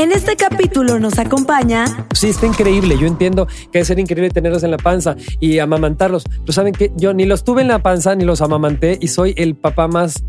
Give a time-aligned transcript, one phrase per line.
[0.00, 1.84] En este capítulo nos acompaña.
[2.14, 2.96] Sí, está increíble.
[2.98, 6.24] Yo entiendo que debe ser increíble tenerlos en la panza y amamantarlos.
[6.24, 9.34] Pero saben que yo ni los tuve en la panza ni los amamanté y soy
[9.36, 10.24] el papá más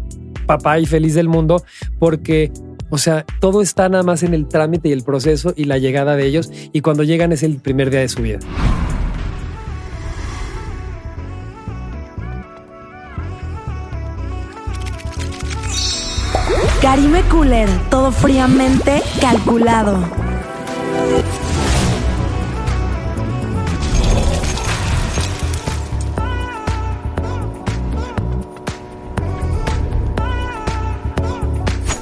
[0.46, 1.64] papá y feliz del mundo
[2.00, 2.52] porque
[2.90, 6.18] o sea, todo está nada más en el trámite y el proceso y la llegada
[6.18, 6.52] de ellos.
[6.74, 8.40] Y cuando llegan es el primer día de su vida.
[16.92, 19.98] Karime Cooler, todo fríamente calculado.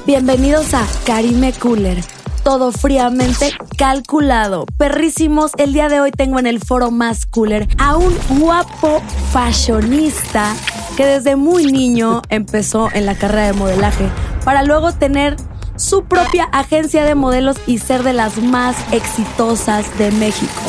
[0.08, 2.04] Bienvenidos a Karime Cooler.
[2.44, 4.66] Todo fríamente calculado.
[4.80, 10.56] Perrísimos, el día de hoy tengo en el foro más cooler a un guapo fashionista
[11.00, 14.10] que desde muy niño empezó en la carrera de modelaje
[14.44, 15.38] para luego tener
[15.78, 20.62] su propia agencia de modelos y ser de las más exitosas de México.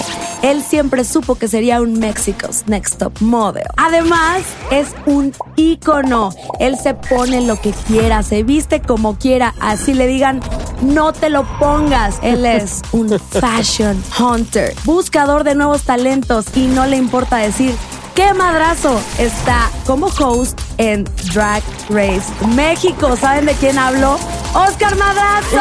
[0.42, 3.64] Él siempre supo que sería un Mexico's Next Top Model.
[3.76, 6.30] Además, es un ícono.
[6.60, 10.40] Él se pone lo que quiera, se viste como quiera, así le digan,
[10.80, 12.20] no te lo pongas.
[12.22, 17.74] Él es un fashion hunter, buscador de nuevos talentos y no le importa decir,
[18.14, 19.00] ¡Qué madrazo!
[19.18, 23.16] Está como host en Drag Race México.
[23.16, 24.18] ¿Saben de quién hablo?
[24.54, 25.60] ¡Oscar Madrazo!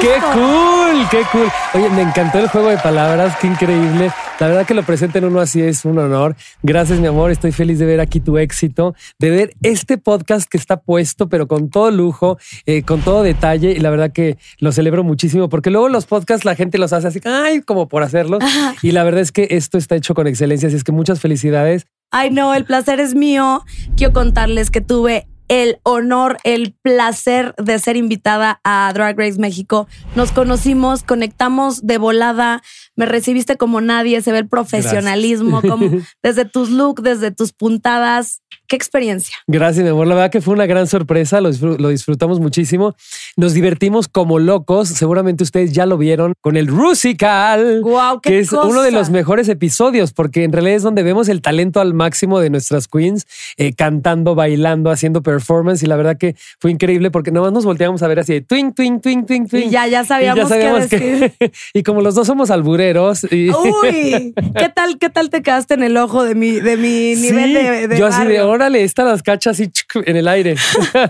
[0.00, 1.08] ¡Qué cool!
[1.10, 1.48] ¡Qué cool!
[1.74, 4.10] Oye, me encantó el juego de palabras, qué increíble.
[4.40, 6.36] La verdad que lo presenten uno así es un honor.
[6.62, 7.30] Gracias, mi amor.
[7.30, 11.46] Estoy feliz de ver aquí tu éxito, de ver este podcast que está puesto, pero
[11.46, 13.72] con todo lujo, eh, con todo detalle.
[13.72, 17.08] Y la verdad que lo celebro muchísimo, porque luego los podcasts la gente los hace
[17.08, 18.42] así, ay, como por hacerlos.
[18.82, 20.68] Y la verdad es que esto está hecho con excelencia.
[20.68, 21.86] Así es que muchas felicidades.
[22.10, 23.64] Ay, no, el placer es mío.
[23.96, 29.86] Quiero contarles que tuve el honor, el placer de ser invitada a Drag Race México.
[30.14, 32.62] Nos conocimos, conectamos de volada,
[32.96, 35.90] me recibiste como nadie, se ve el profesionalismo, como
[36.22, 38.40] desde tus looks, desde tus puntadas.
[38.66, 39.36] Qué experiencia.
[39.46, 40.06] Gracias, mi amor.
[40.06, 41.40] La verdad que fue una gran sorpresa.
[41.40, 42.94] Lo, disfrutamos muchísimo.
[43.36, 44.88] Nos divertimos como locos.
[44.88, 47.82] Seguramente ustedes ya lo vieron con el Rusical.
[47.82, 51.42] Wow, que es uno de los mejores episodios, porque en realidad es donde vemos el
[51.42, 53.26] talento al máximo de nuestras queens,
[53.58, 55.82] eh, cantando, bailando, haciendo performance.
[55.82, 58.72] Y la verdad que fue increíble porque nomás nos volteamos a ver así de twing,
[58.72, 59.66] twing, twing, twing, twing.
[59.66, 61.34] Y ya, ya sabíamos, qué decir.
[61.74, 62.83] y como los dos somos albureros.
[63.30, 63.50] Y...
[63.82, 67.54] Uy, ¿qué tal, qué tal te quedaste en el ojo de mi, de mi nivel
[67.54, 69.70] de, de Yo así de órale, están las cachas así
[70.04, 70.56] en el aire.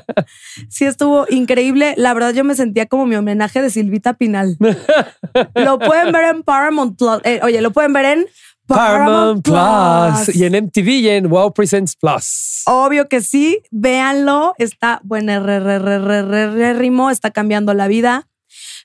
[0.69, 1.95] sí, estuvo increíble.
[1.97, 4.57] La verdad, yo me sentía como mi homenaje de Silvita Pinal.
[5.55, 7.21] lo pueden ver en Paramount Plus.
[7.25, 8.27] Eh, oye, lo pueden ver en
[8.67, 10.35] Paramount, Plus.
[10.35, 12.63] y en MTV y en Wow Presents Plus.
[12.67, 14.55] Obvio que sí, véanlo.
[14.59, 15.45] Está bueno,
[16.75, 18.27] ritmo, está cambiando la vida.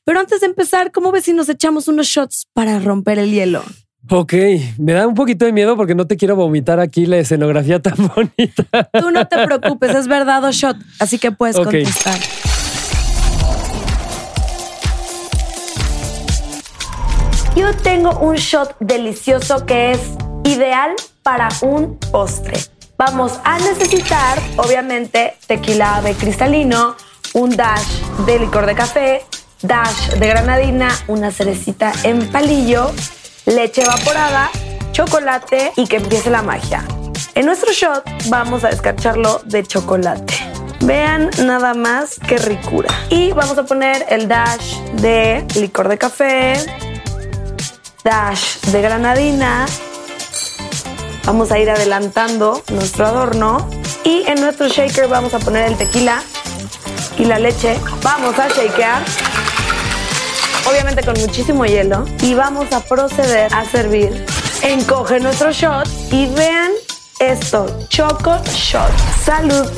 [0.06, 3.64] Pero antes de empezar, ¿cómo ves si nos echamos unos shots para romper el hielo?
[4.10, 4.34] Ok,
[4.78, 7.96] me da un poquito de miedo porque no te quiero vomitar aquí la escenografía tan
[8.16, 8.90] bonita.
[8.94, 12.18] Tú no te preocupes, es verdad o shot, así que puedes contestar.
[17.56, 20.00] Yo tengo un shot delicioso que es
[20.46, 22.58] ideal para un postre.
[22.98, 26.96] Vamos a necesitar, obviamente, tequila ave cristalino,
[27.34, 29.22] un dash de licor de café,
[29.62, 32.92] dash de granadina, una cerecita en palillo,
[33.46, 34.50] leche evaporada,
[34.92, 36.84] chocolate y que empiece la magia.
[37.36, 40.34] En nuestro shot vamos a descarcharlo de chocolate.
[40.81, 42.90] Vean nada más qué ricura.
[43.09, 46.53] Y vamos a poner el dash de licor de café,
[48.03, 49.66] dash de granadina.
[51.25, 53.69] Vamos a ir adelantando nuestro adorno.
[54.03, 56.24] Y en nuestro shaker vamos a poner el tequila
[57.18, 57.78] y la leche.
[58.02, 59.03] Vamos a shakear
[60.69, 64.25] obviamente con muchísimo hielo, y vamos a proceder a servir.
[64.62, 66.72] Encoge nuestro shot y vean
[67.19, 68.91] esto, Choco Shot.
[69.24, 69.69] Salud.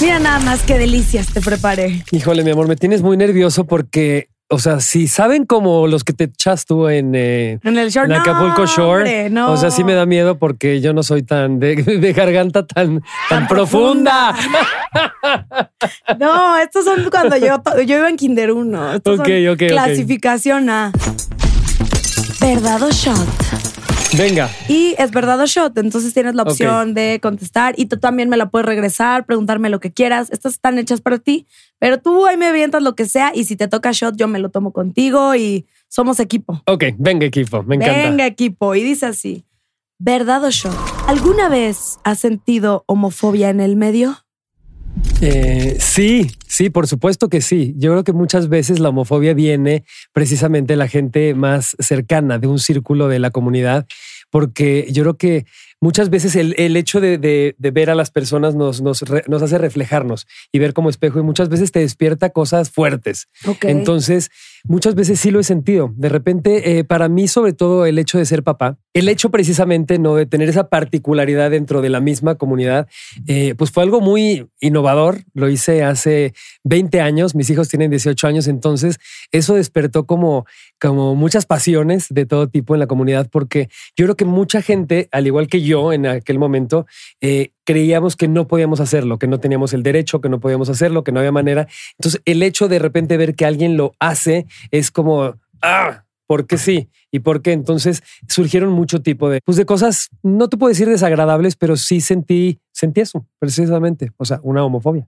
[0.00, 2.04] Mira nada más qué delicias te preparé.
[2.10, 6.12] Híjole, mi amor, me tienes muy nervioso porque o sea, si saben como los que
[6.12, 10.38] te echas tú en, eh, en el Acapulco Shore, o sea, sí me da miedo
[10.38, 11.74] porque yo no soy tan de,
[12.16, 14.34] garganta tan, tan, profunda.
[16.18, 18.96] no, estos son cuando yo, yo iba en Kinder 1.
[18.96, 20.92] Ok, ok, clasificación A.
[22.40, 23.63] ¿Verdad o shot?
[24.16, 24.48] Venga.
[24.68, 25.76] Y es verdad o shot.
[25.76, 29.80] Entonces tienes la opción de contestar y tú también me la puedes regresar, preguntarme lo
[29.80, 30.30] que quieras.
[30.30, 31.46] Estas están hechas para ti,
[31.80, 34.38] pero tú ahí me avientas lo que sea y si te toca shot, yo me
[34.38, 36.62] lo tomo contigo y somos equipo.
[36.66, 38.08] Ok, venga equipo, me encanta.
[38.08, 38.74] Venga equipo.
[38.76, 39.44] Y dice así,
[39.98, 40.76] ¿verdad o shot?
[41.08, 44.23] ¿Alguna vez has sentido homofobia en el medio?
[45.20, 47.74] Eh, sí, sí, por supuesto que sí.
[47.76, 52.46] Yo creo que muchas veces la homofobia viene precisamente de la gente más cercana de
[52.46, 53.86] un círculo de la comunidad,
[54.30, 55.46] porque yo creo que
[55.80, 59.42] muchas veces el, el hecho de, de, de, ver a las personas nos, nos, nos,
[59.42, 63.28] hace reflejarnos y ver como espejo y muchas veces te despierta cosas fuertes.
[63.46, 63.70] Okay.
[63.70, 64.30] Entonces,
[64.66, 65.92] muchas veces sí lo he sentido.
[65.96, 69.98] De repente, eh, para mí, sobre todo el hecho de ser papá, el hecho precisamente
[69.98, 72.88] no de tener esa particularidad dentro de la misma comunidad,
[73.26, 75.24] eh, pues fue algo muy innovador.
[75.34, 76.34] Lo hice hace
[76.64, 77.34] 20 años.
[77.34, 78.46] Mis hijos tienen 18 años.
[78.46, 78.98] Entonces,
[79.32, 80.46] eso despertó como,
[80.80, 85.08] como muchas pasiones de todo tipo en la comunidad, porque yo creo que mucha gente,
[85.12, 86.86] al igual que yo en aquel momento,
[87.20, 91.04] eh, creíamos que no podíamos hacerlo, que no teníamos el derecho, que no podíamos hacerlo,
[91.04, 91.66] que no había manera.
[91.98, 96.58] Entonces, el hecho de repente ver que alguien lo hace es como, ah, ¿por qué
[96.58, 96.88] sí?
[97.10, 97.52] ¿Y por qué?
[97.52, 102.00] Entonces surgieron mucho tipo de, pues de cosas, no te puedo decir desagradables, pero sí
[102.00, 105.06] sentí, sentí eso, precisamente, o sea, una homofobia.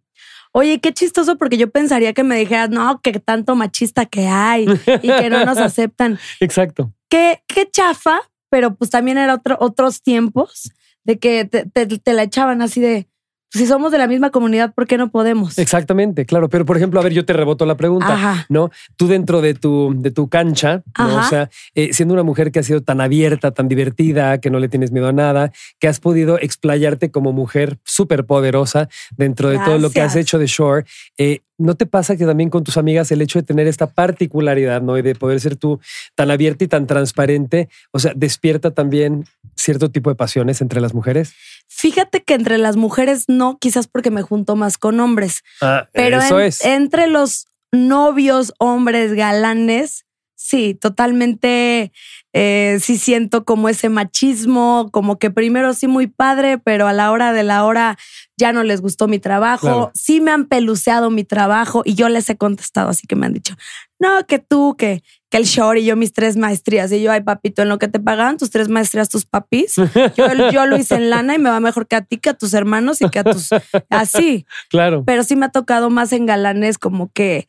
[0.52, 4.66] Oye, qué chistoso porque yo pensaría que me dijeras, no, que tanto machista que hay
[5.02, 6.18] y que no nos aceptan.
[6.40, 6.92] Exacto.
[7.10, 10.72] Qué, qué chafa, pero pues también era otro, otros tiempos
[11.06, 13.08] de que te, te, te la echaban así de,
[13.50, 15.58] si somos de la misma comunidad, ¿por qué no podemos?
[15.58, 16.48] Exactamente, claro.
[16.48, 18.46] Pero por ejemplo, a ver, yo te reboto la pregunta, Ajá.
[18.48, 18.70] ¿no?
[18.96, 21.20] Tú dentro de tu, de tu cancha, ¿no?
[21.20, 24.58] o sea, eh, siendo una mujer que ha sido tan abierta, tan divertida, que no
[24.58, 29.54] le tienes miedo a nada, que has podido explayarte como mujer súper poderosa dentro de
[29.54, 29.72] Gracias.
[29.72, 30.84] todo lo que has hecho de Shore.
[31.16, 34.82] Eh, ¿No te pasa que también con tus amigas el hecho de tener esta particularidad,
[34.82, 34.98] ¿no?
[34.98, 35.80] Y de poder ser tú
[36.14, 40.92] tan abierta y tan transparente, o sea, despierta también cierto tipo de pasiones entre las
[40.92, 41.32] mujeres?
[41.68, 46.18] Fíjate que entre las mujeres no, quizás porque me junto más con hombres, Ah, pero
[46.18, 46.64] eso en- es.
[46.64, 50.04] entre los novios, hombres, galanes,
[50.34, 51.92] sí, totalmente,
[52.38, 57.10] eh, sí siento como ese machismo, como que primero sí muy padre, pero a la
[57.10, 57.96] hora de la hora
[58.36, 59.90] ya no les gustó mi trabajo, Claro.
[59.94, 63.32] sí me han peluceado mi trabajo y yo les he contestado, así que me han
[63.32, 63.54] dicho,
[63.98, 67.22] no, que tú, que, que el short y yo mis tres maestrías y yo, ay
[67.22, 69.76] papito, en lo que te pagaban tus tres maestrías, tus papis,
[70.16, 72.34] yo, yo lo hice en lana y me va mejor que a ti, que a
[72.34, 73.48] tus hermanos y que a tus,
[73.88, 75.04] así Claro.
[75.06, 77.48] pero sí me ha tocado más en galanes como que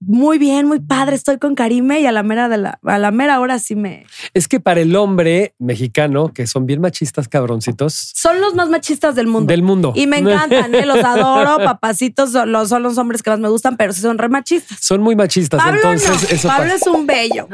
[0.00, 3.10] muy bien, muy padre, estoy con Karime y a la mera de la, a la
[3.10, 8.12] mera hora sí me Es que para el hombre mexicano, que son bien machistas cabroncitos
[8.14, 9.50] son los más machistas del mundo.
[9.50, 9.92] del mundo.
[9.96, 10.86] Y me encantan, ¿eh?
[10.86, 14.18] los adoro, papacitos, son los, son los hombres que más me gustan, pero sí son
[14.18, 14.78] re machistas.
[14.80, 15.62] Son muy machistas.
[15.62, 16.76] Pablo entonces, no, eso Pablo pasa.
[16.76, 17.48] es un bello.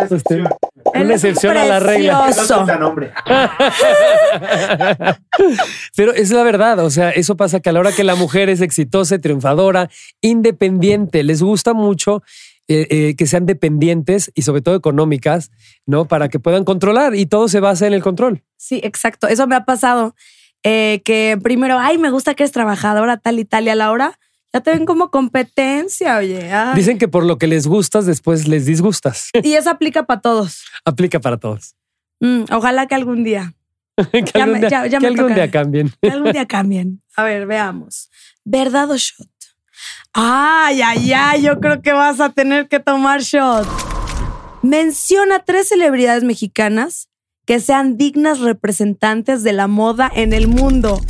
[0.84, 2.30] Una es excepción a la regla.
[5.96, 6.78] Pero es la verdad.
[6.80, 9.90] O sea, eso pasa que a la hora que la mujer es exitosa, triunfadora,
[10.20, 12.22] independiente, les gusta mucho
[12.68, 15.50] eh, eh, que sean dependientes y sobre todo económicas,
[15.86, 16.06] ¿no?
[16.06, 18.42] Para que puedan controlar y todo se basa en el control.
[18.56, 19.26] Sí, exacto.
[19.28, 20.14] Eso me ha pasado.
[20.62, 23.90] eh, que primero, ay, me gusta que eres trabajadora, tal y tal, y a la
[23.90, 24.18] hora
[24.54, 26.50] ya te ven como competencia, oye.
[26.52, 26.74] ay.
[26.76, 29.28] Dicen que por lo que les gustas, después les disgustas.
[29.42, 30.64] Y eso aplica para todos.
[30.84, 31.74] Aplica para todos.
[32.20, 33.52] Mm, ojalá que algún día,
[34.12, 35.92] que Ya algún me- día, ya- ya que algún día cambien.
[36.00, 37.02] que algún día cambien.
[37.16, 38.10] A ver, veamos.
[38.44, 39.28] ¿Verdad o shot?
[40.12, 43.66] Ay, ay, ay, yo creo que vas a tener que tomar shot.
[44.62, 47.08] Menciona tres celebridades mexicanas
[47.44, 51.00] que sean dignas representantes de la moda en el mundo.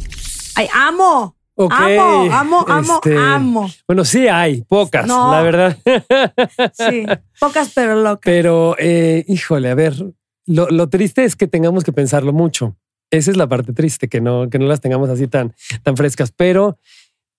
[0.57, 1.37] Ay, amo.
[1.57, 3.71] Ok, Amo, amo, amo, este, amo.
[3.87, 5.31] Bueno, sí hay, pocas, No.
[5.31, 5.79] la verdad.
[6.73, 7.05] Sí,
[7.39, 8.23] pocas pero locas.
[8.25, 9.95] Pero, eh, híjole, a ver,
[10.47, 12.77] lo, lo triste es que tengamos que pensarlo mucho.
[13.11, 16.33] Esa es la parte triste, que no, que no las tengamos así tan, tan frescas.
[16.33, 16.79] Pero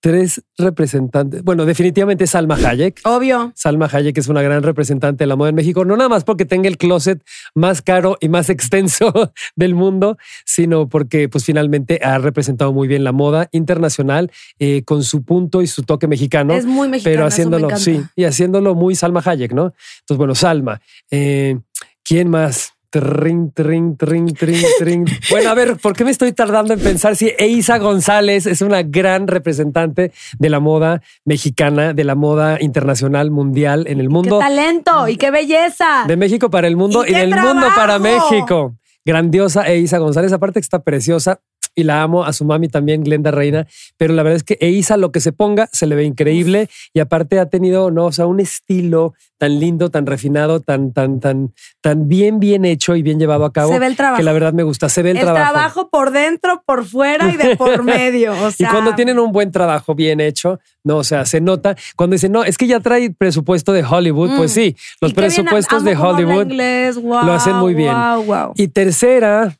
[0.00, 3.00] tres representantes, bueno, definitivamente Salma Hayek.
[3.04, 3.52] Obvio.
[3.54, 6.44] Salma Hayek es una gran representante de la moda en México, no nada más porque
[6.44, 7.22] tenga el closet
[7.54, 13.04] más caro y más extenso del mundo, sino porque pues finalmente ha representado muy bien
[13.04, 17.12] la moda internacional eh, con su punto y su toque mexicano Es muy mexicana.
[17.12, 19.72] pero eso haciéndolo, me sí, y haciéndolo muy Salma Hayek, ¿no?
[20.00, 20.80] Entonces, bueno, Salma.
[21.10, 21.58] Eh,
[22.04, 22.75] ¿Quién más?
[23.00, 25.04] Trin, trin, trin, trin, trin.
[25.30, 28.82] Bueno, a ver, ¿por qué me estoy tardando en pensar si Eiza González es una
[28.82, 34.38] gran representante de la moda mexicana, de la moda internacional, mundial, en el ¡Qué mundo?
[34.38, 36.04] talento y qué belleza!
[36.08, 37.98] De México para el mundo ¿Y y, qué del mundo para?
[37.98, 38.74] México.
[39.04, 41.40] Grandiosa Eiza González, aparte que está preciosa
[41.76, 43.66] y la amo, a su mami también, Glenda Reina,
[43.98, 47.00] pero la verdad es que Eiza lo que se ponga se le ve increíble y
[47.00, 51.52] aparte ha tenido, no, o sea, un estilo tan lindo, tan refinado, tan, tan, tan,
[51.82, 53.70] tan bien, bien hecho y bien llevado a cabo.
[53.70, 54.16] Se ve el trabajo.
[54.16, 55.90] Que la verdad me gusta, se ve el, el trabajo.
[55.90, 58.32] por dentro, por fuera y de por medio.
[58.32, 61.76] O y sea, cuando tienen un buen trabajo bien hecho, no, o sea, se nota.
[61.96, 64.36] Cuando dicen, no, es que ya trae presupuesto de Hollywood, Mm.
[64.38, 67.92] pues sí, los y bien, presupuestos de Hollywood inglés, wow, lo hacen muy bien.
[67.94, 68.52] Wow, wow.
[68.56, 69.54] Y tercera.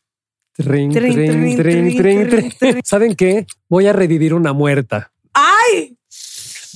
[0.56, 2.52] Trin, Trin, trin.
[2.84, 3.46] ¿Saben qué?
[3.68, 5.12] Voy a revivir una muerta.
[5.34, 5.96] ¡Ay!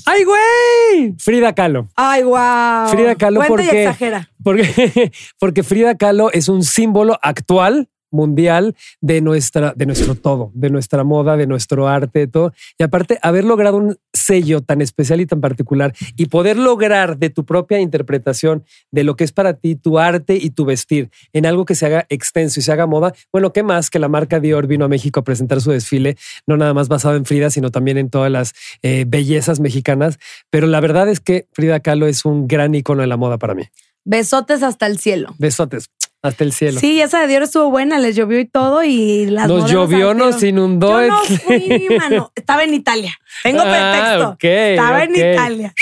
[0.06, 1.14] ¡Ay, güey!
[1.18, 1.88] Frida Kahlo.
[1.96, 2.88] ¡Ay, wow!
[2.88, 4.30] Frida Kahlo porque, exagera.
[4.44, 10.70] porque, porque Frida Kahlo es un símbolo actual mundial de nuestra, de nuestro todo, de
[10.70, 12.52] nuestra moda, de nuestro arte, de todo.
[12.78, 17.30] Y aparte, haber logrado un sello tan especial y tan particular y poder lograr de
[17.30, 21.46] tu propia interpretación de lo que es para ti tu arte y tu vestir en
[21.46, 23.14] algo que se haga extenso y se haga moda.
[23.32, 26.16] Bueno, ¿qué más que la marca Dior vino a México a presentar su desfile?
[26.46, 28.52] No nada más basado en Frida, sino también en todas las
[28.82, 30.18] eh, bellezas mexicanas.
[30.50, 33.54] Pero la verdad es que Frida Kahlo es un gran icono de la moda para
[33.54, 33.64] mí.
[34.04, 35.34] Besotes hasta el cielo.
[35.38, 35.90] Besotes
[36.22, 36.80] hasta el cielo.
[36.80, 40.42] Sí, esa de Dios estuvo buena, les llovió y todo y las Nos llovió, nos
[40.42, 41.00] inundó.
[41.00, 42.32] Yo no fui, mano.
[42.34, 43.16] Estaba en Italia.
[43.42, 44.36] Tengo ah, pretexto.
[44.40, 45.74] Estaba en Italia.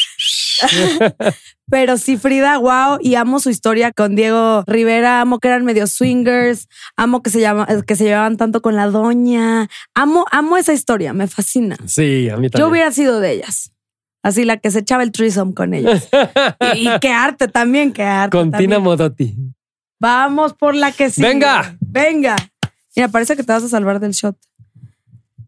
[1.71, 5.87] Pero sí, Frida, wow, y amo su historia con Diego Rivera, amo que eran medio
[5.87, 6.67] swingers,
[6.97, 11.13] amo que se llama, que se llevaban tanto con la doña, amo, amo esa historia,
[11.13, 11.77] me fascina.
[11.85, 12.67] Sí, a mí también.
[12.67, 13.73] Yo hubiera sido de ellas.
[14.23, 16.09] Así la que se echaba el threesome con ellas.
[16.75, 18.37] y, qué arte también, qué arte.
[18.37, 19.37] Con Tina Modotti.
[20.01, 21.23] Vamos por la que sí.
[21.23, 21.77] Venga.
[21.81, 22.37] Venga.
[22.95, 24.37] Mira, parece que te vas a salvar del shot.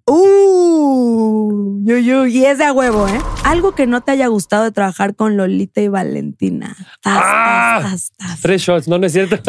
[0.07, 3.21] Uh, y es de a huevo, ¿eh?
[3.45, 6.77] Algo que no te haya gustado de trabajar con Lolita y Valentina.
[7.05, 7.97] Ah,
[8.43, 9.37] tres shots, no, no es cierto.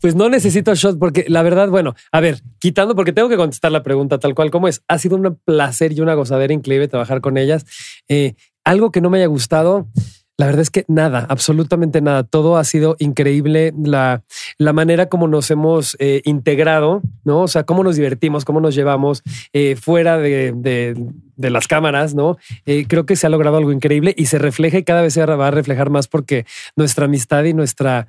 [0.00, 3.72] pues no necesito shots porque la verdad, bueno, a ver, quitando porque tengo que contestar
[3.72, 4.82] la pregunta tal cual como es.
[4.88, 7.64] Ha sido un placer y una gozadera increíble trabajar con ellas.
[8.08, 8.34] Eh,
[8.64, 9.88] algo que no me haya gustado.
[10.38, 12.22] La verdad es que nada, absolutamente nada.
[12.22, 13.72] Todo ha sido increíble.
[13.82, 14.22] La,
[14.58, 17.42] la manera como nos hemos eh, integrado, ¿no?
[17.42, 19.22] O sea, cómo nos divertimos, cómo nos llevamos
[19.54, 20.94] eh, fuera de, de,
[21.36, 22.36] las cámaras, ¿no?
[22.64, 25.24] Eh, creo que se ha logrado algo increíble y se refleja y cada vez se
[25.24, 28.08] va a reflejar más porque nuestra amistad y nuestra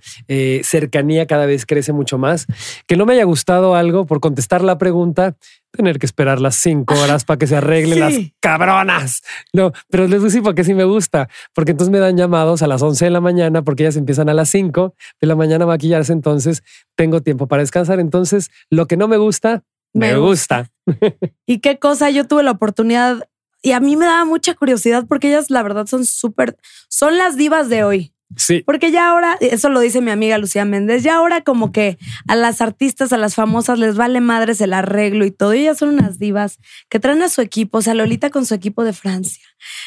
[0.64, 2.46] cercanía cada vez crece mucho más.
[2.88, 5.36] Que no me haya gustado algo por contestar la pregunta,
[5.72, 9.22] tener que esperar las cinco horas para que se arreglen las cabronas.
[9.54, 12.82] No, pero les decir porque sí me gusta, porque entonces me dan llamados a las
[12.82, 16.14] 11 de la mañana porque ellas empiezan a las 5 de la mañana a maquillarse,
[16.14, 16.64] entonces
[16.96, 18.00] tengo tiempo para descansar.
[18.00, 19.64] Entonces, lo que no me gusta,
[19.94, 20.70] me, gusta.
[21.46, 22.10] ¿Y qué cosa?
[22.10, 23.28] Yo tuve la oportunidad
[23.62, 26.58] y a mí me daba mucha curiosidad porque ellas la verdad son súper,
[26.90, 28.14] son las divas de hoy.
[28.36, 28.62] Sí.
[28.66, 32.36] Porque ya ahora, eso lo dice mi amiga Lucía Méndez, ya ahora como que a
[32.36, 35.54] las artistas, a las famosas les vale madres el arreglo y todo.
[35.54, 38.84] Ellas son unas divas que traen a su equipo, o sea, Lolita con su equipo
[38.84, 39.44] de Francia,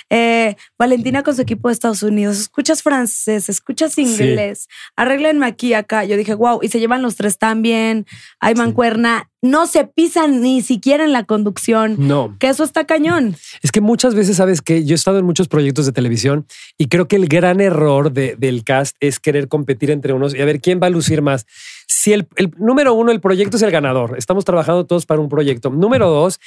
[0.09, 2.39] eh, Valentina con su equipo de Estados Unidos.
[2.39, 6.05] Escuchas francés, escuchas inglés, arreglenme aquí, acá.
[6.05, 8.07] Yo dije, wow, y se llevan los tres tan bien,
[8.41, 11.97] hay mancuerna no se pisan ni siquiera en la conducción.
[11.99, 12.37] No.
[12.39, 13.37] Que eso está cañón.
[13.63, 16.47] Es que muchas veces sabes que yo he estado en muchos proyectos de televisión
[16.77, 20.45] y creo que el gran error del cast es querer competir entre unos y a
[20.45, 21.47] ver quién va a lucir más.
[21.87, 25.29] Si el, el número uno, el proyecto es el ganador, estamos trabajando todos para un
[25.29, 25.71] proyecto.
[25.71, 26.39] Número dos,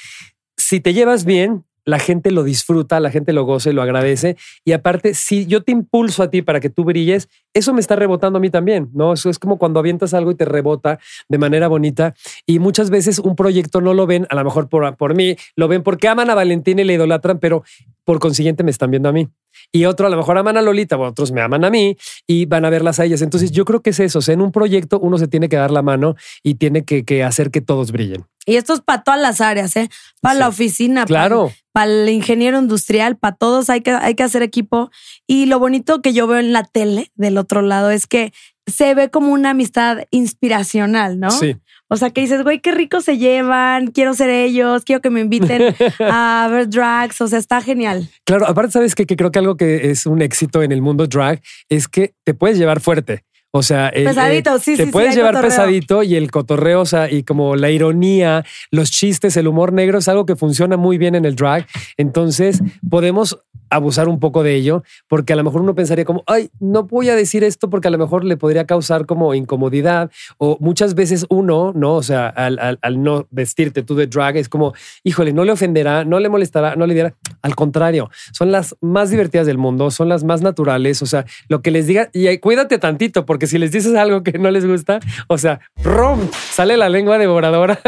[0.56, 4.36] si te llevas bien, la gente lo disfruta, la gente lo goza y lo agradece.
[4.64, 7.96] Y aparte, si yo te impulso a ti para que tú brilles, eso me está
[7.96, 9.12] rebotando a mí también, ¿no?
[9.12, 10.98] Eso es como cuando avientas algo y te rebota
[11.28, 12.14] de manera bonita.
[12.46, 15.68] Y muchas veces un proyecto no lo ven, a lo mejor por, por mí, lo
[15.68, 17.62] ven porque aman a Valentina y le idolatran, pero
[18.04, 19.28] por consiguiente me están viendo a mí.
[19.72, 21.96] Y otro a lo mejor aman a Lolita, otros me aman a mí
[22.26, 23.22] y van a verlas a ellas.
[23.22, 24.20] Entonces yo creo que es eso.
[24.30, 27.50] en un proyecto uno se tiene que dar la mano y tiene que, que hacer
[27.50, 28.26] que todos brillen.
[28.46, 29.88] Y esto es para todas las áreas, ¿eh?
[30.20, 31.52] Para la oficina, claro.
[31.72, 34.90] para, el ingeniero industrial, para todos hay que, hay que hacer equipo.
[35.26, 38.32] Y lo bonito que yo veo en la tele del otro lado es que
[38.66, 41.30] se ve como una amistad inspiracional, ¿no?
[41.30, 41.56] Sí.
[41.88, 45.20] O sea, que dices, güey, qué rico se llevan, quiero ser ellos, quiero que me
[45.20, 48.08] inviten a ver drags, o sea, está genial.
[48.24, 51.06] Claro, aparte, sabes que, que creo que algo que es un éxito en el mundo
[51.06, 53.24] drag es que te puedes llevar fuerte.
[53.56, 57.54] O sea, pesadito, sí, te puedes llevar pesadito y el cotorreo, o sea, y como
[57.54, 61.36] la ironía, los chistes, el humor negro es algo que funciona muy bien en el
[61.36, 61.64] drag.
[61.96, 62.60] Entonces
[62.90, 63.38] podemos
[63.74, 67.08] abusar un poco de ello, porque a lo mejor uno pensaría como, ay, no voy
[67.08, 71.26] a decir esto porque a lo mejor le podría causar como incomodidad o muchas veces
[71.28, 71.94] uno, ¿no?
[71.94, 76.04] O sea, al, al, no vestirte tú de drag es como, híjole, no le ofenderá,
[76.04, 77.14] no le molestará, no le dirá.
[77.42, 81.62] Al contrario, son las más divertidas del mundo, son las más naturales, o sea, lo
[81.62, 85.00] que les diga, y cuídate tantito, porque si les dices algo que no les gusta,
[85.28, 86.20] o sea, ¡rom!
[86.32, 87.78] Sale la lengua devoradora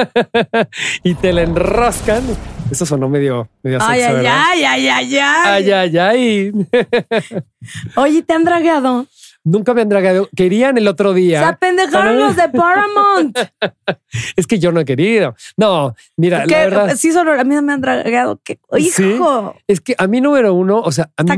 [1.02, 2.24] y te la enroscan.
[2.70, 6.52] Eso sonó medio, medio ay, ay, ay, ay, ay, ay, ay, ay.
[7.96, 9.06] Oye, ¿te han dragueado?
[9.46, 10.28] Nunca me han dragado.
[10.34, 11.38] Querían el otro día.
[11.38, 13.38] Se apendejaron los de Paramount.
[14.36, 15.36] es que yo no he querido.
[15.56, 16.96] No, mira, la verdad.
[16.96, 18.40] Sí, solo a mí me han dragado.
[18.76, 19.54] Hijo.
[19.68, 21.30] es que a mí, número uno, o sea, a mí,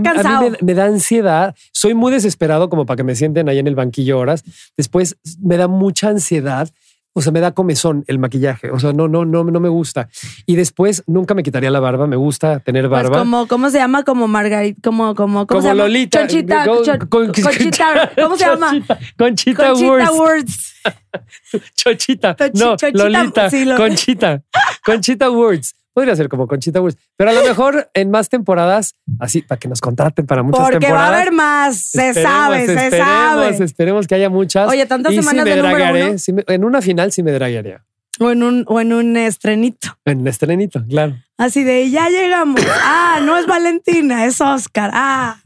[0.62, 1.54] me, da ansiedad.
[1.70, 4.42] Soy muy desesperado como para que me sienten ahí en el banquillo horas.
[4.74, 6.70] Después me da mucha ansiedad
[7.18, 8.70] o sea, me da comezón el maquillaje.
[8.70, 10.08] O sea, no, no, no, no me gusta.
[10.46, 12.06] Y después nunca me quitaría la barba.
[12.06, 13.18] Me gusta tener Pues barba.
[13.18, 14.04] como, ¿cómo se llama?
[14.04, 15.82] Como Margarita, como, como, ¿cómo Como se llama?
[15.82, 16.20] Lolita.
[16.20, 18.70] Conchita, Con- Cho- con- Conchita, ¿cómo se llama?
[18.70, 20.18] Conchita, Conchita, Conchita Wurst.
[20.18, 20.74] Words.
[21.74, 22.36] Chochita.
[22.36, 23.50] Chochi- no, Chochita, Lolita.
[23.50, 24.42] sí, Conchita.
[24.84, 25.74] Conchita Words.
[25.98, 26.96] Podría ser como Conchita Words.
[27.16, 30.76] Pero a lo mejor en más temporadas, así, para que nos contraten para muchas Porque
[30.76, 31.14] va a temporadas.
[31.20, 33.64] haber más, se sabe, se esperemos, sabe.
[33.64, 34.68] Esperemos que haya muchas.
[34.68, 36.16] Oye, tantas Y semanas me de número uno.
[36.46, 37.84] me- en una final sí me draguearía.
[38.20, 39.96] O en un, o en un estrenito.
[40.04, 41.16] En el estrenito, claro.
[41.36, 42.60] Así de ya llegamos.
[42.82, 44.90] Ah, no es Valentina, es Oscar.
[44.92, 45.36] Ah,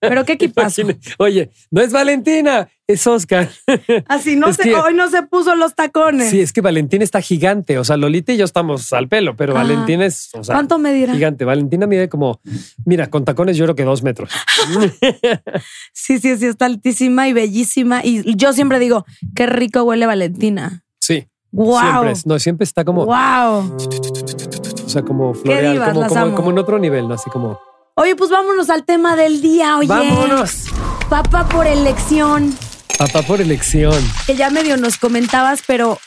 [0.00, 0.82] pero qué equipazo.
[1.18, 3.48] Oye, no es Valentina, es Oscar.
[4.06, 6.30] Así no Es se, que- hoy no se puso los tacones.
[6.30, 7.78] Sí, es que Valentina está gigante.
[7.78, 9.62] O sea, Lolita y yo estamos al pelo, pero Ah.
[9.62, 11.14] Valentina es o sea, ¿Cuánto medirá?
[11.14, 11.44] gigante.
[11.44, 12.40] Valentina mide como,
[12.84, 14.30] mira, con tacones yo creo que dos metros.
[15.92, 18.00] Sí, sí, sí, está altísima y bellísima.
[18.04, 20.84] Y yo siempre digo, qué rico huele Valentina.
[21.00, 21.26] Sí.
[21.52, 21.78] Wow.
[21.80, 23.76] Siempre, es- no, siempre está como, Wow.
[23.76, 27.14] o sea, como floreal, como, como en otro nivel, ¿no?
[27.14, 27.60] Así como,
[27.94, 29.76] Oye, pues vámonos al tema del día.
[29.76, 30.64] Oye, vámonos.
[31.10, 32.56] Papá por elección,
[32.98, 34.02] Papá por elección.
[34.26, 35.98] que ya medio nos comentabas, pero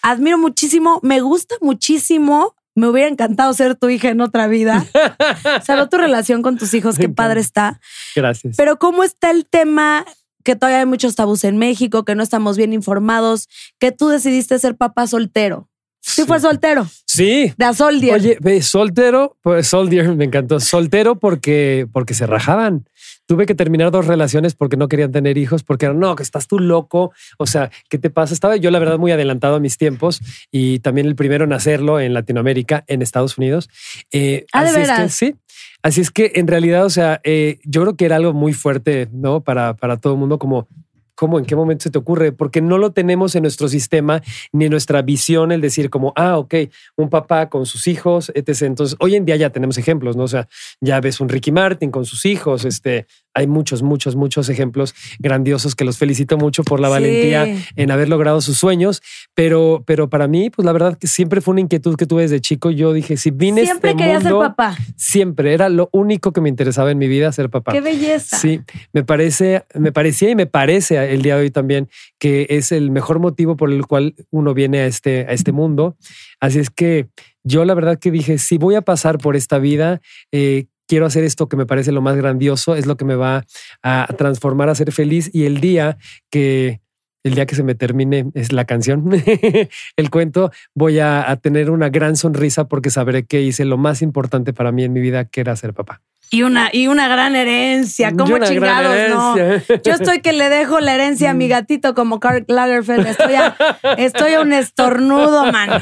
[0.00, 2.54] admiro muchísimo, me gusta muchísimo.
[2.76, 4.84] Me hubiera encantado ser tu hija en otra vida.
[5.64, 7.78] Saber tu relación con tus hijos, qué padre está.
[8.16, 8.56] Gracias.
[8.56, 10.04] Pero ¿cómo está el tema?
[10.42, 13.48] Que todavía hay muchos tabús en México, que no estamos bien informados,
[13.78, 15.68] que tú decidiste ser papá soltero.
[16.00, 17.52] Sí, fue soltero, sí.
[17.56, 18.14] de a soldier.
[18.14, 20.60] Oye, soltero, pues soldier, me encantó.
[20.60, 22.88] Soltero porque, porque se rajaban.
[23.26, 26.46] Tuve que terminar dos relaciones porque no querían tener hijos, porque eran, no, que estás
[26.46, 27.12] tú loco.
[27.38, 28.34] O sea, ¿qué te pasa?
[28.34, 32.00] Estaba yo, la verdad, muy adelantado a mis tiempos y también el primero en hacerlo
[32.00, 33.70] en Latinoamérica, en Estados Unidos.
[34.12, 35.34] Eh, Ah, ¿de así es que sí.
[35.82, 39.08] Así es que en realidad, o sea, eh, yo creo que era algo muy fuerte,
[39.12, 39.42] ¿no?
[39.42, 40.66] Para, para todo el mundo, como,
[41.14, 41.38] ¿cómo?
[41.38, 42.32] ¿En qué momento se te ocurre?
[42.32, 46.38] Porque no lo tenemos en nuestro sistema ni en nuestra visión el decir como, ah,
[46.38, 46.54] ok,
[46.96, 48.62] un papá con sus hijos, etc.
[48.62, 50.24] Entonces, hoy en día ya tenemos ejemplos, ¿no?
[50.24, 50.48] O sea,
[50.80, 55.74] ya ves un Ricky Martin con sus hijos, este, hay muchos, muchos, muchos ejemplos grandiosos
[55.74, 56.92] que los felicito mucho por la Sí.
[56.92, 57.46] valentía
[57.76, 59.02] en haber logrado sus sueños,
[59.34, 62.40] pero, pero para mí, pues la verdad que siempre fue una inquietud que tuve desde
[62.40, 62.70] chico.
[62.70, 64.76] Yo dije, si vine Siempre este quería mundo, ser papá.
[64.96, 67.72] siempre era lo único que me interesaba en mi vida, ser papá.
[67.72, 68.38] Qué belleza.
[68.38, 68.60] Sí,
[68.92, 71.88] me parece, me parecía y me parece el día de hoy también
[72.18, 75.96] que es el mejor motivo por el cual uno viene a este, a este mundo.
[76.40, 77.08] Así es que
[77.42, 80.00] yo la verdad que dije, si voy a pasar por esta vida,
[80.32, 83.44] eh, quiero hacer esto que me parece lo más grandioso, es lo que me va
[83.82, 85.98] a transformar a ser feliz y el día
[86.30, 86.80] que...
[87.26, 89.10] El día que se me termine es la canción,
[89.96, 94.02] el cuento, voy a, a tener una gran sonrisa porque sabré que hice lo más
[94.02, 96.02] importante para mí en mi vida, que era ser papá.
[96.30, 98.08] Y una, y una gran herencia.
[98.10, 99.36] Y ¿Cómo una gran chingados no?
[99.84, 103.06] Yo estoy que le dejo la herencia a mi gatito como Karl Lagerfeld.
[103.06, 103.56] Estoy a,
[103.98, 105.80] estoy a un estornudo, mano.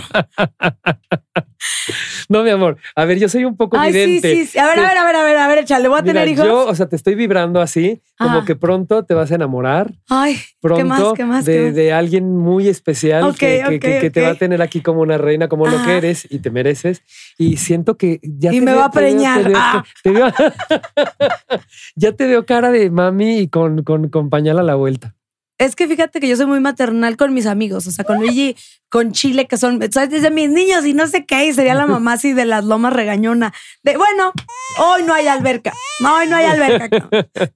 [2.29, 2.77] No, mi amor.
[2.97, 4.35] A ver, yo soy un poco Ay, sí, vidente.
[4.37, 4.59] sí, sí.
[4.59, 5.89] A ver, a ver, a ver, a ver, a ver, échale.
[5.89, 6.45] ¿Voy a Mira, tener hijos?
[6.45, 8.45] Yo, o sea, te estoy vibrando así, como Ah.
[8.45, 9.93] que pronto te vas a enamorar.
[10.09, 11.03] Ay, Pronto ¿qué más?
[11.15, 11.45] ¿Qué más?
[11.45, 11.75] de, ¿Qué más?
[11.75, 15.83] de alguien muy especial que, te va a tener aquí como una reina, como lo
[15.85, 17.03] que eres y te mereces.
[17.39, 19.45] Y siento que ya Y te me va a preñar.
[19.45, 19.85] te Ah.
[20.03, 20.11] te
[21.97, 25.15] ya te veo cara de mami y con, con, con pañal a la vuelta.
[25.59, 28.57] Es que fíjate que yo soy muy maternal con mis amigos, o sea, con Luigi,
[28.89, 30.11] con Chile, que son, ¿sabes?
[30.11, 32.93] Desde mis niños y no sé qué, y sería la mamá así de las lomas
[32.93, 33.53] regañona.
[33.85, 34.33] De bueno,
[34.79, 36.89] hoy no hay alberca, no, hoy no hay alberca.
[36.89, 37.29] cabrón.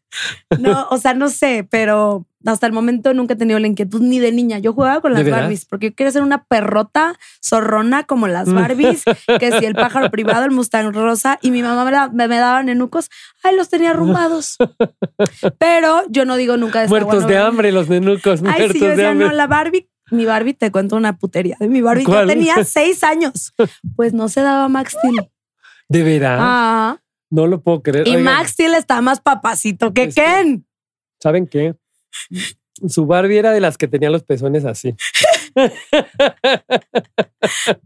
[0.60, 4.18] No, o sea, no sé, pero hasta el momento nunca he tenido la inquietud ni
[4.18, 4.58] de niña.
[4.58, 5.30] Yo jugaba con ¿De las?
[5.40, 9.02] Barbies porque yo quería ser una perrota zorrona como las Barbies,
[9.38, 12.36] que si el pájaro privado, el Mustang rosa, y mi mamá me, da- me, me
[12.38, 13.08] daba nenucos,
[13.42, 14.56] ay, los tenía arrumbados.
[15.58, 18.78] Pero yo no digo nunca de Muertos agua, de hambre, los nenucos, Ay, muertos sí,
[18.80, 19.26] yo de decía, hambre.
[19.28, 22.04] no, la Barbie, mi Barbie, te cuento una putería de mi Barbie.
[22.04, 22.26] ¿Cuál?
[22.28, 23.52] Yo tenía seis años.
[23.96, 25.30] Pues no se daba Max Steel.
[25.88, 26.98] De veras, Ah,
[27.30, 28.06] no lo puedo creer.
[28.08, 30.66] y Oigan, Max Steel está más papacito que- Ken.
[31.20, 31.74] ¿Saben qué?
[32.88, 34.94] Su Barbie era de las que tenía los pezones así.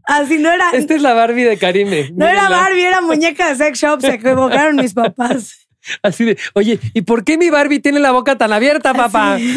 [0.03, 0.71] Así no era.
[0.71, 2.11] Esta es la Barbie de Karime.
[2.13, 2.49] no era.
[2.49, 4.01] Barbie, era muñeca de sex shop.
[4.01, 5.67] Se equivocaron mis papás.
[6.03, 9.37] Así de, oye, ¿y por qué mi Barbie tiene la boca tan abierta, papá?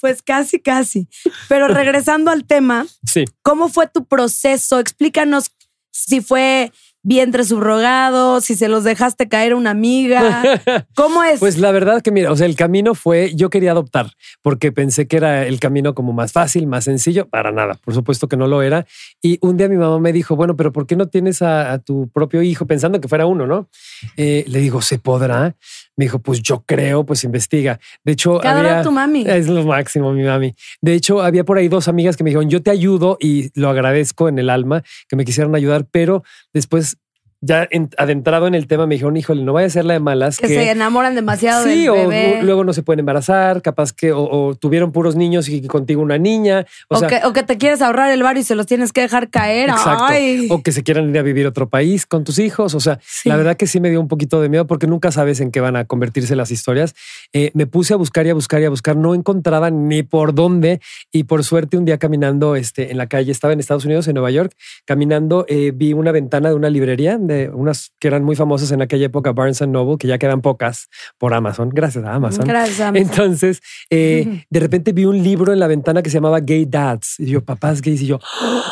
[0.00, 1.08] Pues casi, casi.
[1.48, 3.24] Pero regresando al tema, Sí.
[3.42, 4.78] ¿cómo fue tu proceso?
[4.80, 5.50] Explícanos
[5.92, 6.72] si fue
[7.06, 10.60] vientre subrogado, si se los dejaste caer a una amiga.
[10.96, 11.38] ¿Cómo es?
[11.38, 14.10] Pues la verdad que mira, o sea, el camino fue, yo quería adoptar
[14.42, 18.26] porque pensé que era el camino como más fácil, más sencillo, para nada, por supuesto
[18.26, 18.86] que no lo era.
[19.22, 21.78] Y un día mi mamá me dijo, bueno, pero ¿por qué no tienes a, a
[21.78, 23.68] tu propio hijo pensando que fuera uno, no?
[24.16, 25.54] Eh, le digo, ¿se podrá?
[25.96, 27.80] Me dijo, pues yo creo, pues investiga.
[28.04, 28.40] De hecho,
[28.82, 29.24] tu mami.
[29.26, 30.54] Es lo máximo, mi mami.
[30.80, 33.68] De hecho, había por ahí dos amigas que me dijeron, yo te ayudo y lo
[33.70, 36.98] agradezco en el alma que me quisieran ayudar, pero después
[37.46, 40.00] ya en- adentrado en el tema, me dijeron, híjole, no vaya a ser la de
[40.00, 40.38] malas.
[40.38, 42.40] Que, se enamoran demasiado Sí, del o bebé.
[42.42, 46.18] luego no se pueden embarazar, capaz que o, o tuvieron puros niños y contigo una
[46.18, 46.66] niña.
[46.88, 48.92] O, O, sea, que, o que te quieres ahorrar el bar y se los tienes
[48.92, 49.70] que dejar caer.
[49.70, 50.04] Exacto.
[50.08, 50.48] Ay.
[50.50, 52.74] O que se quieran ir a vivir a otro país con tus hijos.
[52.74, 53.28] O sea, Sí.
[53.28, 55.60] la verdad que sí me dio un poquito de miedo porque nunca sabes en qué
[55.60, 56.94] van a convertirse las historias.
[57.32, 58.96] Eh, me puse a buscar y a buscar y a buscar.
[58.96, 60.80] No encontraba ni por dónde.
[61.12, 64.14] Y por suerte, un día caminando este, en la calle, estaba en Estados Unidos, en
[64.14, 64.52] Nueva York,
[64.84, 68.82] caminando, eh, vi una ventana de una librería de unas que eran muy famosas en
[68.82, 71.70] aquella época, Barnes and Noble, que ya quedan pocas por Amazon.
[71.70, 72.46] Gracias a Amazon.
[72.46, 72.80] Gracias.
[72.80, 72.96] Amazon.
[72.96, 77.20] Entonces, eh, de repente vi un libro en la ventana que se llamaba Gay Dads.
[77.20, 78.02] Y yo, papás gays.
[78.02, 78.18] Y yo,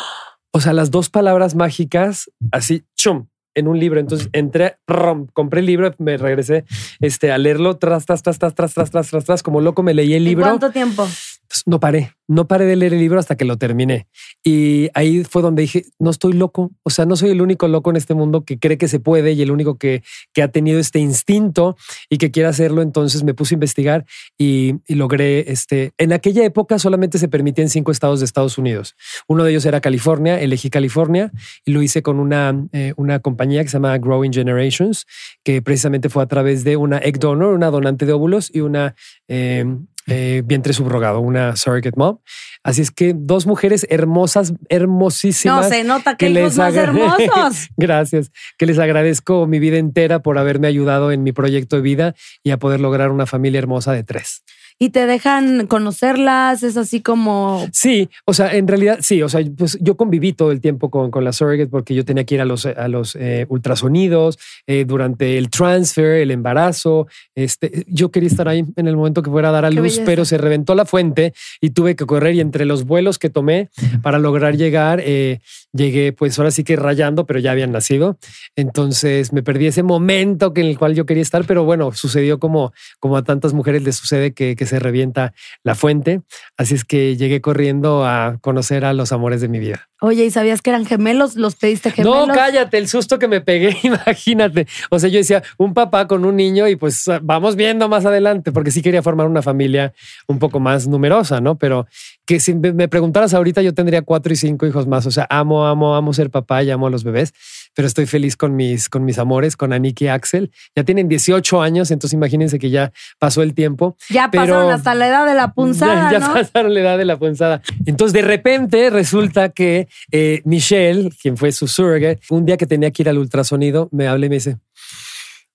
[0.51, 3.99] o sea, las dos palabras mágicas, así, chum, en un libro.
[3.99, 6.65] Entonces entré, rom, compré el libro, me regresé
[6.99, 9.93] este, a leerlo, tras, tras, tras, tras, tras, tras, tras, tras, tras, como loco me
[9.93, 10.45] leí el ¿En libro.
[10.45, 11.07] ¿Cuánto tiempo?
[11.47, 14.07] Pues, no paré, no paré de leer el libro hasta que lo terminé.
[14.43, 17.91] Y ahí fue donde dije, no estoy loco, o sea, no soy el único loco
[17.91, 20.03] en este mundo que cree que se puede y el único que,
[20.33, 21.77] que ha tenido este instinto
[22.09, 22.81] y que quiere hacerlo.
[22.81, 24.05] Entonces me puse a investigar
[24.37, 28.95] y, logré, este, en aquella época solamente se permitía en cinco estados de Estados Unidos.
[29.27, 31.31] Uno de ellos era California, elegí California
[31.63, 35.05] y lo hice con una, eh, una compañía que se llama Growing Generations,
[35.43, 38.95] que precisamente fue a través de una egg donor, una donante de óvulos y una...
[39.27, 39.65] eh,
[40.07, 42.19] eh, vientre subrogado, una surrogate mom.
[42.63, 45.69] Así es que dos mujeres hermosas, No, hermosísimas.
[45.69, 47.69] se nota que que hijos les más hermosos.
[47.77, 48.31] Gracias.
[48.57, 52.51] Que les agradezco mi vida entera por haberme ayudado en mi proyecto de vida y
[52.51, 54.43] a poder lograr una familia hermosa de tres.
[54.77, 56.63] Y te dejan conocerlas.
[56.63, 60.51] Es así como Sí, o sea, en realidad sí, o sea, pues yo conviví todo
[60.51, 63.15] el tiempo con, con la surrogate porque yo tenía que ir a los, a los
[63.15, 67.07] eh, ultrasonidos eh, durante el transfer, el embarazo.
[67.35, 69.83] Este, yo quería estar ahí en el momento que fuera a dar a Qué luz,
[69.83, 70.03] belleza.
[70.05, 73.69] pero se reventó la fuente y tuve que correr y entre los vuelos que tomé
[74.01, 75.39] para lograr llegar, eh,
[75.71, 78.17] llegué pues ahora sí que rayando, pero ya habían nacido.
[78.55, 82.39] Entonces me perdí ese momento que en el cual yo quería estar, pero bueno, sucedió
[82.39, 86.21] como, como a tantas mujeres les sucede que, que se revienta la fuente.
[86.57, 89.89] Así es que llegué corriendo a conocer a los amores de mi vida.
[90.05, 91.35] Oye, ¿y sabías que eran gemelos?
[91.35, 92.27] ¿Los pediste gemelos?
[92.27, 94.67] No, cállate, el susto que me pegué, imagínate.
[94.91, 98.51] O sea, yo decía, un papá con un niño y pues vamos viendo más adelante,
[98.51, 99.93] porque sí quería formar una familia
[100.27, 101.55] un poco más numerosa, ¿no?
[101.57, 101.87] Pero
[102.27, 105.07] que si me preguntaras ahorita, yo tendría cuatro y cinco hijos más.
[105.07, 107.33] O sea, amo, amo, amo ser papá y amo a los bebés,
[107.73, 110.51] pero estoy feliz con mis, con mis amores, con Aniki y Axel.
[110.75, 113.97] Ya tienen 18 años, entonces imagínense que ya pasó el tiempo.
[114.09, 116.33] Ya Pero- pasaron hasta la edad de la punzada, Ya, ya ¿no?
[116.33, 117.61] pasaron la edad de la punzada.
[117.85, 122.91] Entonces, de repente resulta que eh, Michelle, quien fue su surrogate, un día que tenía
[122.91, 124.57] que ir al ultrasonido, me habla y me dice,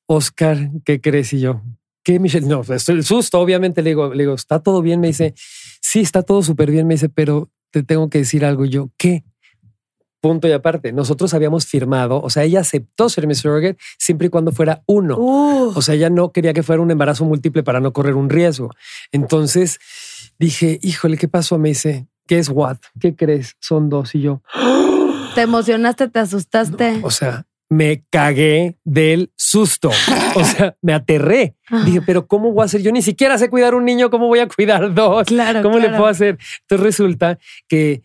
[0.07, 1.33] Oscar, ¿qué crees?
[1.33, 1.63] Y yo,
[2.03, 2.47] ¿qué, Michelle?
[2.47, 3.83] No, estoy el susto, obviamente.
[3.83, 5.01] Le digo, le digo, ¿está todo bien?
[5.01, 5.35] Me dice,
[5.81, 6.87] sí, está todo súper bien.
[6.87, 8.65] Me dice, pero te tengo que decir algo.
[8.65, 9.25] Y yo, ¿qué?
[10.21, 14.31] Punto y aparte, nosotros habíamos firmado, o sea, ella aceptó ser mi surrogate siempre y
[14.31, 15.17] cuando fuera uno.
[15.17, 18.29] Uh, O sea, ella no quería que fuera un embarazo múltiple para no correr un
[18.29, 18.71] riesgo.
[19.13, 19.79] Entonces
[20.39, 21.59] dije, híjole, ¿qué pasó?
[21.59, 22.77] Me dice, ¿qué es what?
[23.01, 23.57] ¿Qué crees?
[23.59, 24.15] Son dos.
[24.15, 24.41] Y yo,
[25.35, 27.01] te emocionaste, te asustaste.
[27.03, 29.91] o sea, me cagué del susto.
[30.37, 31.57] O sea, me aterré.
[31.69, 31.83] Ah.
[31.85, 32.83] Dije, pero ¿cómo voy a hacer?
[32.83, 34.11] Yo ni siquiera sé cuidar un niño.
[34.11, 35.27] ¿Cómo voy a cuidar dos?
[35.27, 36.39] Claro, ¿Cómo le puedo hacer?
[36.61, 38.03] Entonces resulta que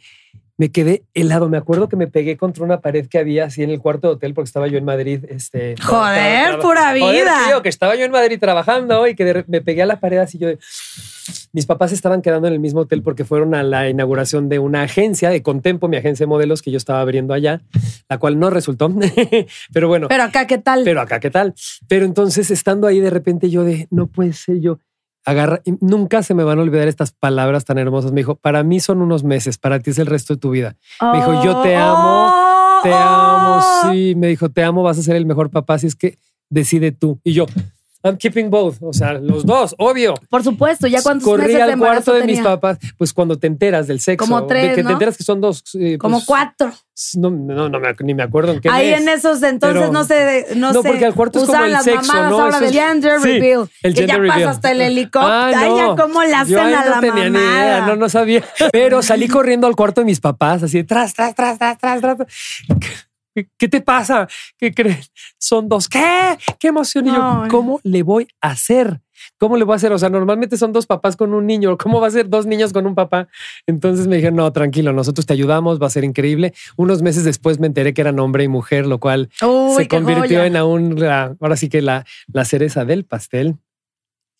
[0.57, 1.49] me quedé helado.
[1.49, 4.13] Me acuerdo que me pegué contra una pared que había así en el cuarto de
[4.13, 5.25] hotel porque estaba yo en Madrid.
[5.29, 7.37] Este, Joder, pura Joder, vida.
[7.47, 10.17] tío, que estaba yo en Madrid trabajando y que de me pegué a la pared
[10.19, 10.47] así yo.
[10.47, 10.59] de-
[11.53, 14.83] Mis papás estaban quedando en el mismo hotel porque fueron a la inauguración de una
[14.83, 17.61] agencia de Contempo, mi agencia de modelos que yo estaba abriendo allá,
[18.09, 18.93] la cual no resultó.
[19.73, 20.83] Pero bueno, Pero acá, ¿qué tal?
[20.83, 21.53] pero acá, ¿qué tal?
[21.87, 24.79] Pero entonces, estando ahí, de repente yo de, no puede ser yo.
[25.25, 28.11] Agarra, nunca se me van a olvidar estas palabras tan hermosas.
[28.11, 30.75] Me dijo, para mí son unos meses, para ti es el resto de tu vida.
[31.01, 32.95] me dijo, yo te amo, Oh, Te oh.
[32.97, 34.13] amo, sí.
[34.15, 37.19] Me dijo, te amo, vas a ser el mejor papá, así es que decide tú.
[37.23, 37.47] Y yo,
[38.05, 38.77] I'm keeping both.
[38.81, 40.13] O sea, los dos, obvio.
[40.29, 42.35] Por supuesto, ya cuántos Corrí meses al cuarto de tenía?
[42.35, 44.25] mis papás, pues cuando te enteras del sexo.
[44.27, 44.89] Como tres, de que ¿no?
[44.89, 45.63] te enteras que son dos.
[45.79, 46.71] eh, Como pues, cuatro.
[47.17, 49.01] No, no, no ni me acuerdo en qué Ahí mes.
[49.01, 50.87] en esos entonces Pero- no sé, no, No, sé.
[50.87, 52.39] porque al cuarto es como el las sexo, mamadas ¿no?
[52.41, 53.69] ahora del gender sí, reveal.
[53.83, 54.39] el que gender ya reveal.
[54.39, 55.33] pasa hasta el helicóptero.
[55.33, 55.95] Ah, Ay, no.
[55.97, 58.43] cómo Yo hacen a no la idea, no, no sabía.
[58.71, 62.17] Pero salí corriendo al cuarto de mis papás, así, tras, tras, tras, tras, tras, tras.
[63.57, 64.27] ¿Qué te pasa?
[64.57, 65.11] ¿Qué crees?
[65.37, 65.87] Son dos.
[65.89, 66.37] ¿Qué?
[66.59, 67.07] ¿Qué emoción?
[67.07, 67.43] Y yo.
[67.49, 69.01] ¿cómo le voy a hacer?
[69.37, 69.91] ¿Cómo le voy a hacer?
[69.93, 71.77] O sea, normalmente son dos papás con un niño.
[71.77, 73.27] ¿Cómo va a ser dos niños con un papá?
[73.65, 76.53] Entonces me dijeron, no, tranquilo, nosotros te ayudamos, va a ser increíble.
[76.77, 80.21] Unos meses después me enteré que eran hombre y mujer, lo cual Uy, se convirtió
[80.39, 80.45] joya.
[80.45, 83.55] en aún, la- ahora sí que la, la cereza del pastel.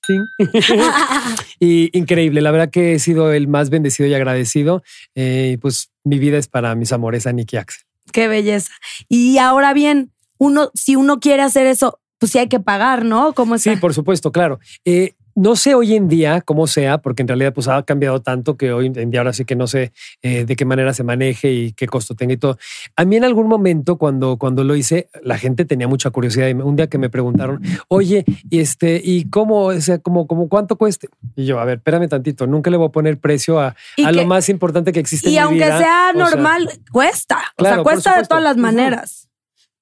[0.06, 0.18] Sí.
[1.60, 4.84] y increíble, la verdad que he sido el más bendecido y agradecido.
[5.16, 7.85] Eh, pues mi vida es para mis amores, Nick y Axel.
[8.16, 8.72] Qué belleza.
[9.10, 13.34] Y ahora bien, uno, si uno quiere hacer eso, pues sí hay que pagar, ¿no?
[13.34, 14.58] ¿Cómo Sí, por supuesto, claro.
[14.86, 18.56] Eh, no sé hoy en día cómo sea, porque en realidad pues ha cambiado tanto
[18.56, 21.52] que hoy en día ahora sí que no sé eh, de qué manera se maneje
[21.52, 22.58] y qué costo tenga y todo.
[22.96, 26.48] A mí en algún momento cuando, cuando lo hice, la gente tenía mucha curiosidad.
[26.48, 30.48] Y un día que me preguntaron, oye, y este, ¿y cómo, o sea, como, como
[30.48, 31.10] cuánto cueste?
[31.36, 34.12] Y yo, a ver, espérame tantito, nunca le voy a poner precio a, a que-
[34.14, 35.30] lo más importante que existe.
[35.30, 35.78] Y en mi aunque vida.
[35.80, 37.40] sea O sea, normal, cuesta.
[37.58, 39.30] o Claro, sea, por cuesta de todas las maneras.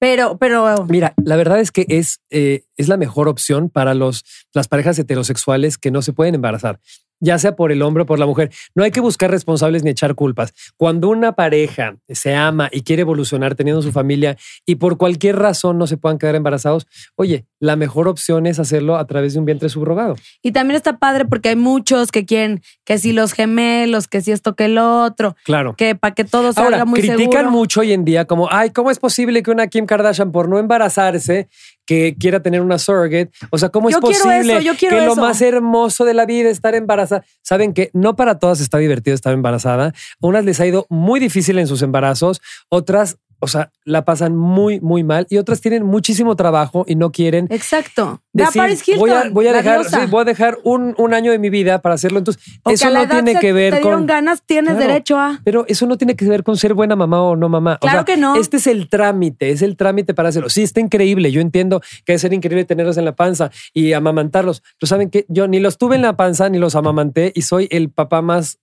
[0.00, 4.24] Pero, pero Mira, la verdad es que es, eh, es la mejor opción para los,
[4.52, 6.80] las parejas heterosexuales que no se pueden embarazar,
[7.20, 8.50] ya sea por el hombre o por la mujer.
[8.74, 10.52] No hay que buscar responsables ni echar culpas.
[10.76, 15.78] Cuando una pareja se ama y quiere evolucionar teniendo su familia y por cualquier razón
[15.78, 19.46] no se puedan quedar embarazados, oye, la mejor opción es hacerlo a través de un
[19.46, 20.16] vientre subrogado.
[20.42, 24.32] Y también está padre porque hay muchos que quieren que si los gemelos, que si
[24.32, 25.74] esto que el otro, Claro.
[25.76, 27.50] que para que todo salga Ahora, muy critican seguro.
[27.52, 30.58] mucho hoy en día como, ay, ¿cómo es posible que una Kim Kardashian por no
[30.58, 31.48] embarazarse
[31.86, 33.30] que quiera tener una surrogate?
[33.50, 35.20] O sea, ¿cómo Yo es quiero posible eso, yo quiero que lo eso.
[35.20, 37.24] más hermoso de la vida es estar embarazada?
[37.42, 39.88] Saben que no para todas está divertido estar embarazada.
[39.88, 39.92] A
[40.26, 44.80] unas les ha ido muy difícil en sus embarazos, otras, o sea, la pasan muy,
[44.80, 48.22] muy mal y otras tienen muchísimo trabajo y no quieren Exacto.
[48.32, 49.00] Decir, Paris Hilton.
[49.00, 51.50] voy a, voy a la dejar, sí, voy a dejar un, un año de mi
[51.50, 52.18] vida para hacerlo.
[52.18, 54.88] Entonces, O eso no tiene que ver te dieron con ganas, tienes Claro.
[54.88, 55.40] derecho a.
[55.44, 57.74] pero eso no tiene que ver con ser buena mamá o no mamá.
[57.76, 58.34] O Claro sea, que no.
[58.36, 60.48] Este es el trámite, es el trámite para hacerlo.
[60.48, 61.30] Sí, está increíble.
[61.30, 64.62] Yo entiendo que debe ser increíble tenerlos en la panza y amamantarlos.
[64.80, 67.68] Pero saben que yo ni los tuve en la panza ni los amamanté y soy
[67.70, 68.58] el papá más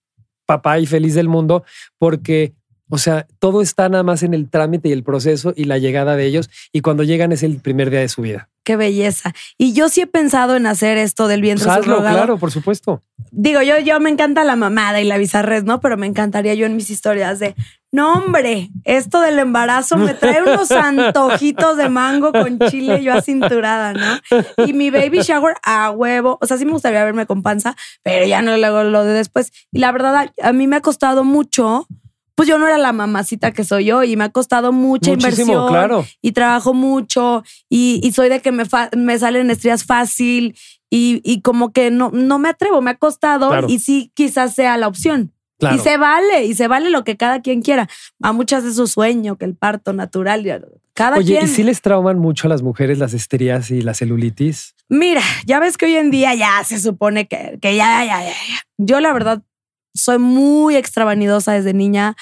[0.45, 1.63] papá y feliz del mundo
[1.97, 2.53] porque,
[2.91, 6.17] o sea, todo está nada más en el trámite y el proceso y la llegada
[6.17, 6.49] de ellos.
[6.73, 8.49] Y cuando llegan es el primer día de su vida.
[8.63, 9.33] Qué belleza.
[9.57, 12.15] Y yo sí he pensado en hacer esto del vientre Pues hazlo, subrogado.
[12.17, 13.01] claro, por supuesto.
[13.31, 15.79] Digo, yo, yo me encanta la mamada y la bizarrez, ¿no?
[15.79, 17.55] Pero me encantaría yo en mis historias de,
[17.91, 23.93] no, hombre, esto del embarazo me trae unos antojitos de mango con chile yo acinturada,
[23.93, 24.19] ¿no?
[24.65, 26.37] Y mi baby shower a huevo.
[26.41, 29.13] O sea, sí me gustaría verme con panza, pero ya no lo hago lo de
[29.13, 29.51] después.
[29.71, 31.87] Y la verdad, a, a mí me ha costado mucho.
[32.35, 35.31] Pues yo no era la mamacita que soy yo y me ha costado mucha Muchísimo,
[35.31, 36.05] inversión claro.
[36.21, 40.55] y trabajo mucho y, y soy de que me, fa- me salen estrías fácil
[40.89, 43.67] y, y como que no, no me atrevo, me ha costado Claro.
[43.69, 45.33] y sí quizás sea la opción.
[45.59, 45.75] Claro.
[45.75, 47.87] Y se vale, y se vale lo que cada quien quiera.
[48.23, 50.43] A muchas de su sueño, que el parto natural,
[50.95, 51.45] cada Oye, quien.
[51.45, 54.73] ¿y si les trauman mucho a las mujeres las estrías y la celulitis?
[54.89, 58.29] Mira, ya ves que hoy en día ya se supone que, que ya, ya, ya,
[58.29, 58.33] ya.
[58.79, 59.43] Yo la verdad
[59.93, 62.15] soy muy extravanidosa desde niña.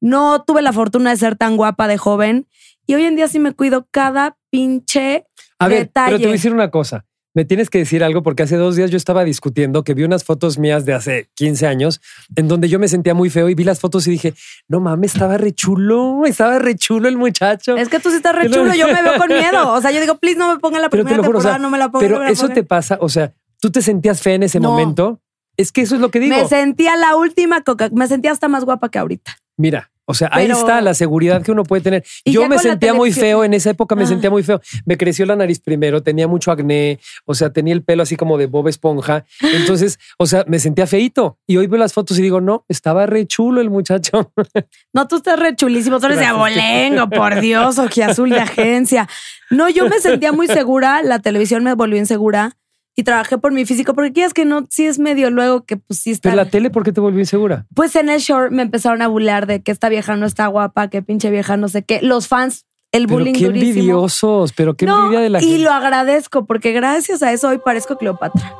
[0.00, 2.46] No tuve la fortuna de ser tan guapa de joven
[2.86, 5.26] y hoy en día sí me cuido cada pinche
[5.58, 6.16] A ver, pero te detalle.
[6.18, 7.04] voy a decir una cosa.
[7.34, 10.22] Me tienes que decir algo porque hace dos días yo estaba discutiendo que vi unas
[10.22, 12.02] fotos mías de hace 15 años
[12.36, 14.34] en donde yo me sentía muy feo y vi las fotos y dije,
[14.68, 17.76] no mames, estaba re chulo, estaba re chulo el muchacho.
[17.78, 19.72] Es que tú sí estás re chulo, yo me veo con miedo.
[19.72, 21.40] O sea, yo digo, please no me ponga la Pero te primera lo juro, o
[21.40, 22.00] temporada, sea, no me la ponga.
[22.04, 23.32] pero no me la eso te pasa, o sea,
[23.62, 24.68] tú te sentías fea en ese No.
[24.70, 25.22] momento.
[25.56, 26.36] Es que eso es lo que digo.
[26.36, 29.36] Me sentía la última coca, me sentía hasta más guapa que ahorita.
[29.58, 32.04] Mira, o sea, ahí está la seguridad que uno puede tener.
[32.24, 34.06] Yo me sentía muy feo en esa época, me Ah.
[34.06, 34.60] sentía muy feo.
[34.84, 38.36] Me creció la nariz primero, tenía mucho acné, o sea, tenía el pelo así como
[38.38, 39.24] de Bob Esponja.
[39.40, 41.38] Entonces, o sea, me sentía feito.
[41.46, 44.32] Y hoy veo las fotos y digo, no, estaba re chulo el muchacho.
[44.94, 46.38] No, tú estás re chulísimo, tú eres de Gracias.
[46.38, 49.08] abolengo, por Dios, azul de agencia.
[49.50, 52.56] No, yo me sentía muy segura, la televisión me volvió insegura
[52.94, 56.10] y trabajé por mi físico, porque quieras que no, sí es medio luego que sí
[56.10, 56.30] está.
[56.30, 57.66] Pero la tele, ¿por qué te volvió insegura?
[57.74, 60.88] Pues en el short me empezaron a burlar de que esta vieja no está guapa,
[60.88, 62.00] que pinche vieja no sé qué.
[62.02, 63.68] Los fans, el Pero bullying qué durísimo.
[63.70, 65.58] envidiosos, pero qué no, envidia de la y gente.
[65.64, 68.54] lo agradezco porque gracias a eso hoy parezco Cleopatra.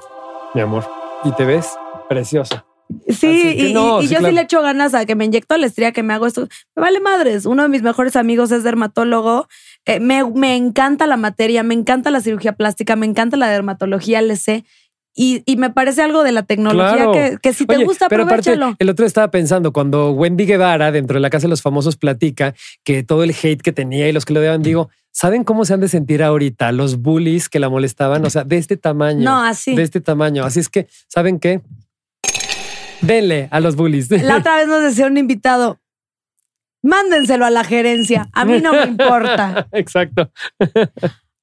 [0.54, 0.88] Mi amor.
[1.24, 1.68] Y te ves
[2.08, 2.64] preciosa.
[3.08, 4.28] Sí, y, no, y- y sí, yo claro.
[4.32, 6.48] sí le echo ganas a que me inyecto la estría, que me hago esto.
[6.76, 7.46] Me vale madres.
[7.46, 9.48] Uno de mis mejores amigos es dermatólogo.
[9.86, 14.22] Eh, me, me encanta la materia, me encanta la cirugía plástica, me encanta la dermatología,
[14.22, 14.64] le sé.
[15.14, 17.12] Y, y me parece algo de la tecnología Claro.
[17.12, 18.76] que, que si te Oye, gusta, pero aparte, aprovechalo.
[18.78, 22.54] el otro estaba pensando cuando Wendy Guevara, dentro de la Casa de los Famosos, platica
[22.82, 25.74] que todo el hate que tenía y los que lo odiaban, digo, ¿saben cómo se
[25.74, 28.24] han de sentir ahorita los bullies que la molestaban?
[28.24, 29.20] O sea, de este tamaño.
[29.22, 29.74] No, así.
[29.74, 30.44] De este tamaño.
[30.46, 31.60] Así es que, ¿saben qué?
[33.02, 34.10] Denle a los bullies.
[34.10, 35.82] La otra vez nos decía un invitado,
[36.82, 38.28] Mándenselo a la gerencia.
[38.32, 39.68] A mí no me importa.
[39.72, 40.30] Exacto.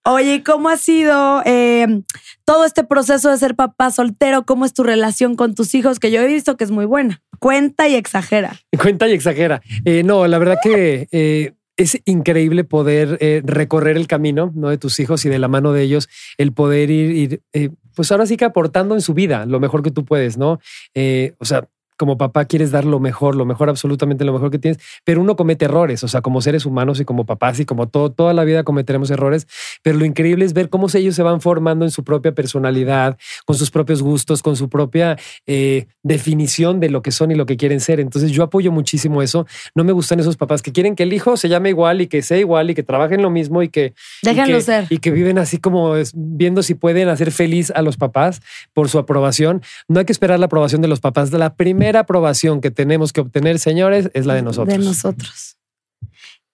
[0.04, 2.02] Oye, ¿y cómo ha sido eh,
[2.46, 4.46] todo este proceso de ser papá soltero?
[4.46, 6.00] ¿Cómo es tu relación con tus hijos?
[6.00, 7.22] Que yo he visto que es muy buena.
[7.40, 8.54] Cuenta y exagera.
[8.82, 9.62] Cuenta y exagera.
[9.86, 14.68] Eh, no, la verdad que eh, es increíble poder eh, recorrer el camino ¿no?
[14.68, 18.12] de tus hijos y de la mano de ellos, el poder ir, ir eh, pues
[18.12, 20.60] ahora sí que aportando en su vida lo mejor que tú puedes, ¿no?
[20.94, 21.68] Eh, o sea,
[22.00, 25.36] como papá quieres dar lo mejor, lo mejor, absolutamente lo mejor que tienes, pero uno
[25.36, 28.46] comete errores, o sea, como seres humanos y como papás y como todo, toda la
[28.46, 29.48] vida cometeremos errores,
[29.84, 33.58] pero lo increíble es ver cómo ellos se van formando en su propia personalidad, con
[33.58, 37.58] sus propios gustos, con su propia eh, definición de lo que son y lo que
[37.58, 38.00] quieren ser.
[38.00, 39.46] Entonces yo apoyo muchísimo eso.
[39.76, 42.22] No me gustan esos papás que quieren que el hijo se llame igual y que
[42.22, 43.94] sea igual y que trabajen lo mismo y que...
[44.24, 44.86] Déjenlo y que, ser.
[44.90, 48.42] Y que viven así como viendo si pueden hacer feliz a los papás
[48.74, 49.62] por su aprobación.
[49.90, 51.32] No hay que esperar la aprobación de los papás.
[51.34, 54.78] La primera aprobación que tenemos que obtener, señores, es la de nosotros.
[54.78, 55.58] De nosotros.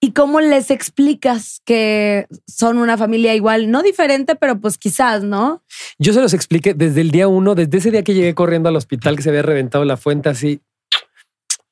[0.00, 3.70] ¿Y cómo les explicas que son una familia igual?
[3.70, 5.64] No diferente, pero pues quizás, ¿no?
[5.98, 8.76] Yo se los expliqué desde el día uno, desde ese día que llegué corriendo al
[8.76, 10.60] hospital que se había reventado la fuente así.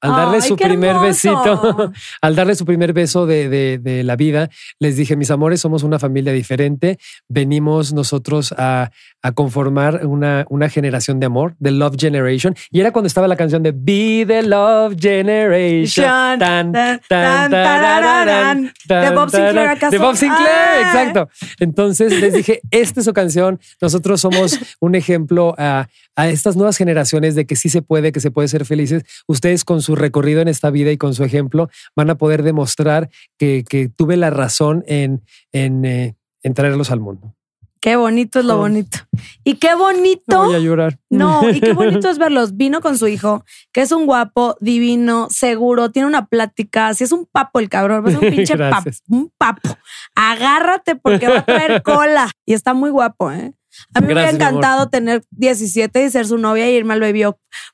[0.04, 1.06] Al darle Ay, su primer hermoso.
[1.06, 5.60] besito, al darle su primer beso de, de- de la vida, les dije, mis amores,
[5.60, 6.98] somos una familia diferente.
[7.28, 8.90] Venimos nosotros a,
[9.22, 12.54] a conformar una, una generación de amor, de Love Generation.
[12.70, 16.04] Y era cuando estaba la canción de Be the Love Generation.
[16.04, 19.10] Tan, Tan, tan, tan, tan, tarararán, tararán.
[19.10, 19.90] ¿De Bob Sinclair acaso?
[19.90, 21.28] De Bob Sinclair, exacto.
[21.60, 23.60] Entonces les dije, esta es su canción.
[23.80, 28.20] Nosotros somos un ejemplo a, a estas nuevas generaciones de que sí se puede, que
[28.20, 29.02] se puede ser felices.
[29.26, 33.10] Ustedes con su recorrido en esta vida y con su ejemplo van a poder demostrar
[33.38, 37.34] que, que tuve la razón en, en, eh, en traerlos al mundo.
[37.80, 38.58] Qué bonito es lo Oh.
[38.60, 38.96] bonito.
[39.44, 40.22] Y qué bonito.
[40.28, 40.98] No voy a llorar.
[41.10, 42.56] No, y qué bonito es verlos.
[42.56, 46.94] Vino con su hijo, que es un guapo, divino, seguro, tiene una plática.
[46.94, 49.76] Si es un papo el cabrón, es un pinche papo, un papo.
[50.14, 52.30] Agárrate porque va a traer cola.
[52.46, 53.52] Y está muy guapo, ¿eh?
[53.94, 57.24] A mí me hubiera encantado tener 17 y ser su novia y irme al Baby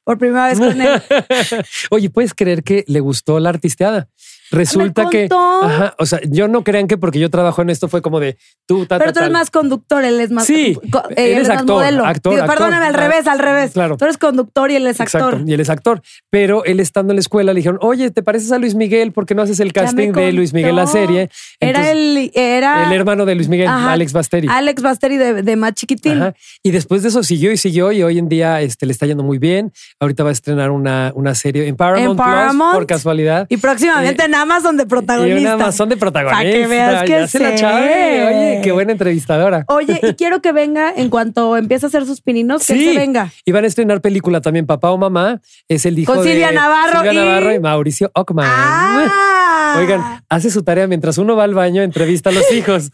[0.04, 1.02] por primera vez con él.
[1.90, 4.08] Oye, ¿puedes creer que le gustó la artisteada?
[4.50, 8.02] Resulta que, ajá, o sea, yo no crean que porque yo trabajo en esto fue
[8.02, 8.36] como de
[8.66, 9.32] tú, ta, Pero ta, tú eres tal.
[9.32, 10.44] más conductor, él es más.
[10.46, 12.04] Sí, co- él eh, es más actor, modelo.
[12.04, 12.56] actor, Digo, actor.
[12.58, 13.72] Perdóname, al revés, al revés.
[13.72, 13.96] claro.
[13.96, 15.20] Tú eres conductor y él es actor.
[15.34, 16.02] Exacto, y él es actor.
[16.30, 19.12] Pero él estando en la escuela le dijeron, oye, ¿te pareces a Luis Miguel?
[19.12, 21.30] ¿Por qué no haces el casting de Luis Miguel la serie?
[21.60, 22.30] Era el.
[22.34, 23.92] Era el hermano de Luis Miguel, Ajá.
[23.92, 24.48] Alex Basteri.
[24.50, 26.20] Alex Basteri de, de más chiquitín.
[26.22, 26.34] Ajá.
[26.62, 29.22] Y después de eso siguió y siguió y hoy en día este, le está yendo
[29.22, 29.72] muy bien.
[30.00, 32.74] Ahorita va a estrenar una, una serie en Paramount, En Plus, Paramount.
[32.74, 33.46] por casualidad.
[33.48, 35.40] Y próximamente Eh, en Amazon de Y protagonista.
[35.40, 36.42] una Amazon de protagonista.
[36.44, 37.54] Pa' que veas que ya la sé.
[37.56, 38.26] chave.
[38.26, 39.64] Oye, qué buena entrevistadora.
[39.68, 42.98] Oye, y quiero que venga en cuanto empiece a hacer sus pininos, que él se
[42.98, 43.30] venga.
[43.44, 45.40] Y van a estrenar película también, Papá o Mamá.
[45.68, 48.46] Es el hijo Con de Silvia Navarro Silvia y- Navarro y Mauricio Ockman.
[48.48, 49.76] Ah.
[49.78, 52.90] Oigan, hace su tarea mientras uno va al baño, entrevista a los hijos.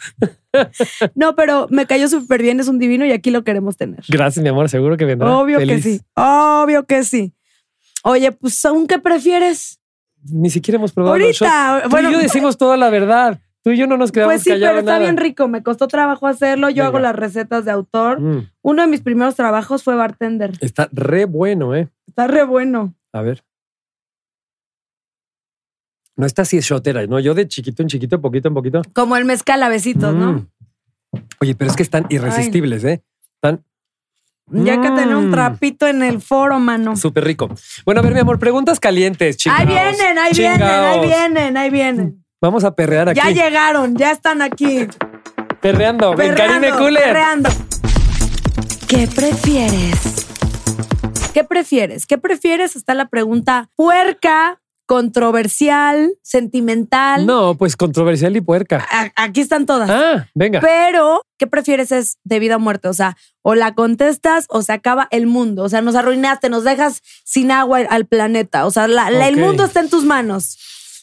[1.15, 4.01] No, pero me cayó súper bien, es un divino y aquí lo queremos tener.
[4.09, 4.69] Gracias, mi amor.
[4.69, 5.31] Seguro que vendrá.
[5.37, 5.77] Obvio Feliz.
[5.85, 6.01] que sí.
[6.15, 7.33] Obvio que sí.
[8.03, 9.81] Oye, pues aún qué prefieres.
[10.33, 11.81] Ni siquiera hemos probado Ahorita.
[11.85, 13.41] Tú bueno, y yo decimos toda la verdad.
[13.63, 14.99] Tú y yo no nos quedamos Pues sí, pero está nada.
[15.01, 15.49] bien rico.
[15.49, 16.69] Me costó trabajo hacerlo.
[16.71, 16.87] Yo Venga.
[16.89, 18.21] hago las recetas de autor.
[18.21, 20.53] Mm, Uno de mis primeros trabajos fue bartender.
[20.61, 21.89] está re bueno, ¿eh?
[22.07, 22.95] Está re bueno.
[23.13, 23.43] A ver.
[26.17, 27.21] No está así shotera, ¿no?
[27.21, 28.83] Yo de chiquito en chiquito, poquito en poquito.
[28.95, 30.33] Como el mezcal a besitos, ¿no?
[30.33, 30.49] Mm.
[31.41, 33.03] Oye, pero es que están irresistibles, ¿eh?
[33.35, 33.65] Están
[34.49, 35.33] Ya que tener un Mm.
[35.33, 36.97] trapito en el foro, mano.
[36.97, 37.49] súper rico.
[37.85, 39.59] Bueno, a ver, mi amor, preguntas calientes, chicos.
[39.59, 42.25] Ahí vienen, ahí vienen, ahí vienen, ahí vienen.
[42.41, 43.19] Vamos a perrear aquí.
[43.21, 44.87] Ya llegaron, ya están aquí.
[45.61, 46.13] Perreando.
[46.13, 47.05] En Perreando, Karime Cooler.
[47.05, 47.51] perreando.
[48.87, 50.27] ¿Qué prefieres?
[51.35, 52.07] ¿Qué prefieres?
[52.07, 52.77] ¿Qué prefieres?
[52.77, 57.27] Está la pregunta puerca, controversial, sentimental.
[57.27, 58.87] No, pues controversial y puerca.
[58.91, 59.91] A- aquí están todas.
[59.91, 60.61] Ah, venga.
[60.61, 62.89] Pero, ¿qué prefieres es de vida o muerte?
[62.89, 65.65] O sea, o la contestas o se acaba el mundo.
[65.65, 68.65] O sea, nos arruinaste, nos dejas sin agua al planeta.
[68.67, 70.59] O sea, la- la- el mundo está en tus manos.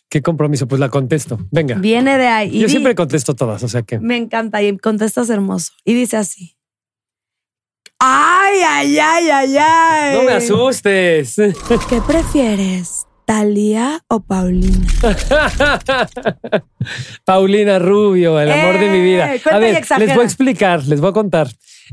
[0.09, 0.67] ¿Qué compromiso?
[0.67, 1.39] Pues la contesto.
[1.51, 1.75] Venga.
[1.75, 2.59] Viene de ahí.
[2.59, 3.99] Yo siempre contesto todas, o sea que.
[3.99, 5.71] Me encanta y contestas hermoso.
[5.83, 6.55] Y dice así.
[7.99, 10.17] Ay, ay, ay, ay, ay.
[10.17, 11.35] No me asustes.
[11.89, 13.05] ¿Qué prefieres?
[13.25, 14.85] ¿Talía o Paulina?
[17.25, 19.35] Paulina Rubio, el amor de mi vida.
[19.35, 21.47] Eh, cuenta A ver, les voy a explicar, les voy a contar.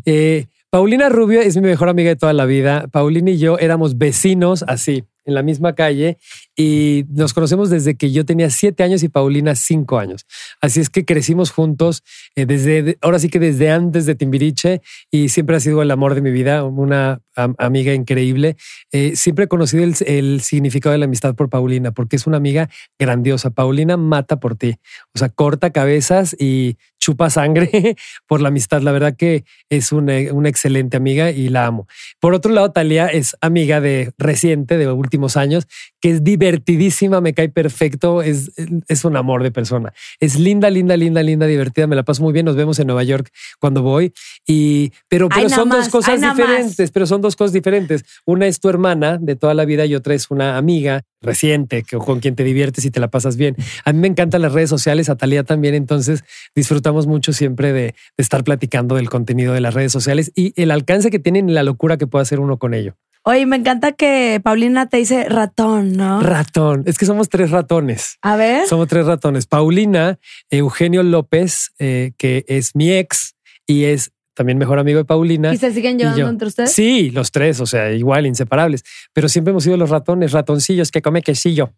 [0.05, 2.87] Eh, Paulina Rubio es mi mejor amiga de toda la vida.
[2.91, 6.19] Paulina y yo éramos vecinos así, en la misma calle
[6.57, 10.27] y nos conocemos desde que yo tenía siete años y Paulina cinco años.
[10.61, 12.03] Así es que crecimos juntos
[12.37, 16.15] eh, desde, ahora sí que desde antes de Timbiriche y siempre ha sido el amor
[16.15, 17.21] de mi vida, una
[17.59, 18.57] amiga increíble.
[18.93, 22.37] Eh, siempre he conocido el, el, significado de la amistad por Paulina, porque es una
[22.37, 22.69] amiga
[22.99, 23.51] grandiosa.
[23.51, 24.77] Paulina mata por ti,
[25.15, 27.97] o sea, corta cabezas y chupa sangre
[28.29, 28.83] por la amistad.
[28.83, 31.89] La verdad que es una, excelente amiga y la amo.
[32.21, 35.67] Por otro lado, Talía es amiga de reciente, de últimos años,
[36.01, 38.53] que es divertidísima, me cae perfecto, es,
[38.89, 39.93] es un amor de persona.
[40.21, 42.47] Es linda, linda, linda, linda, divertida, me la paso muy bien.
[42.47, 44.13] Nos vemos en Nueva York cuando voy.
[44.47, 48.05] Y, pero, pero son dos cosas diferentes, pero son dos cosas diferentes.
[48.25, 52.21] Una es tu hermana de toda la vida y otra es una amiga reciente con
[52.21, 53.57] quien te diviertes y te la pasas bien.
[53.85, 56.25] A mí me encantan las redes sociales, a Talía también, entonces
[56.55, 61.11] disfrutamos mucho siempre de, estar platicando del contenido de las redes sociales y el alcance
[61.11, 62.97] que tienen y la locura que puede hacer uno con ello.
[63.23, 66.21] Oye, me encanta que Paulina te dice ratón, ¿no?
[66.21, 66.85] Ratón.
[66.87, 68.17] Es que somos tres ratones.
[68.23, 68.67] A ver.
[68.67, 69.47] Somos tres ratones.
[69.47, 70.19] Paulina,
[70.49, 73.35] Eugenio López, eh, que es mi ex
[73.67, 75.53] y es también mejor amigo de Paulina.
[75.53, 76.73] ¿Y se siguen llevando entre ustedes?
[76.73, 78.85] Sí, los tres, o sea, igual, inseparables.
[79.13, 81.73] Pero siempre hemos sido los ratones, ratoncillos que come quesillo.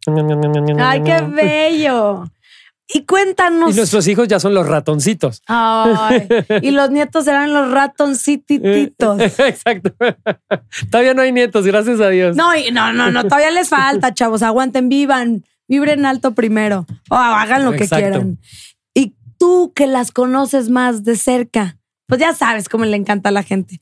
[0.78, 2.24] ¡Ay, qué bello!
[2.88, 3.72] Y cuéntanos.
[3.72, 5.42] Y nuestros hijos ya son los ratoncitos.
[5.46, 6.28] Ay,
[6.62, 9.20] y los nietos serán los ratoncititos.
[9.38, 9.94] Exacto.
[10.90, 12.36] Todavía no hay nietos, gracias a Dios.
[12.36, 14.42] No, no, no, no, todavía les falta, chavos.
[14.42, 16.86] Aguanten, vivan, vibren alto primero.
[17.08, 18.38] O hagan lo que quieran.
[18.94, 23.32] Y tú que las conoces más de cerca, pues ya sabes cómo le encanta a
[23.32, 23.80] la gente.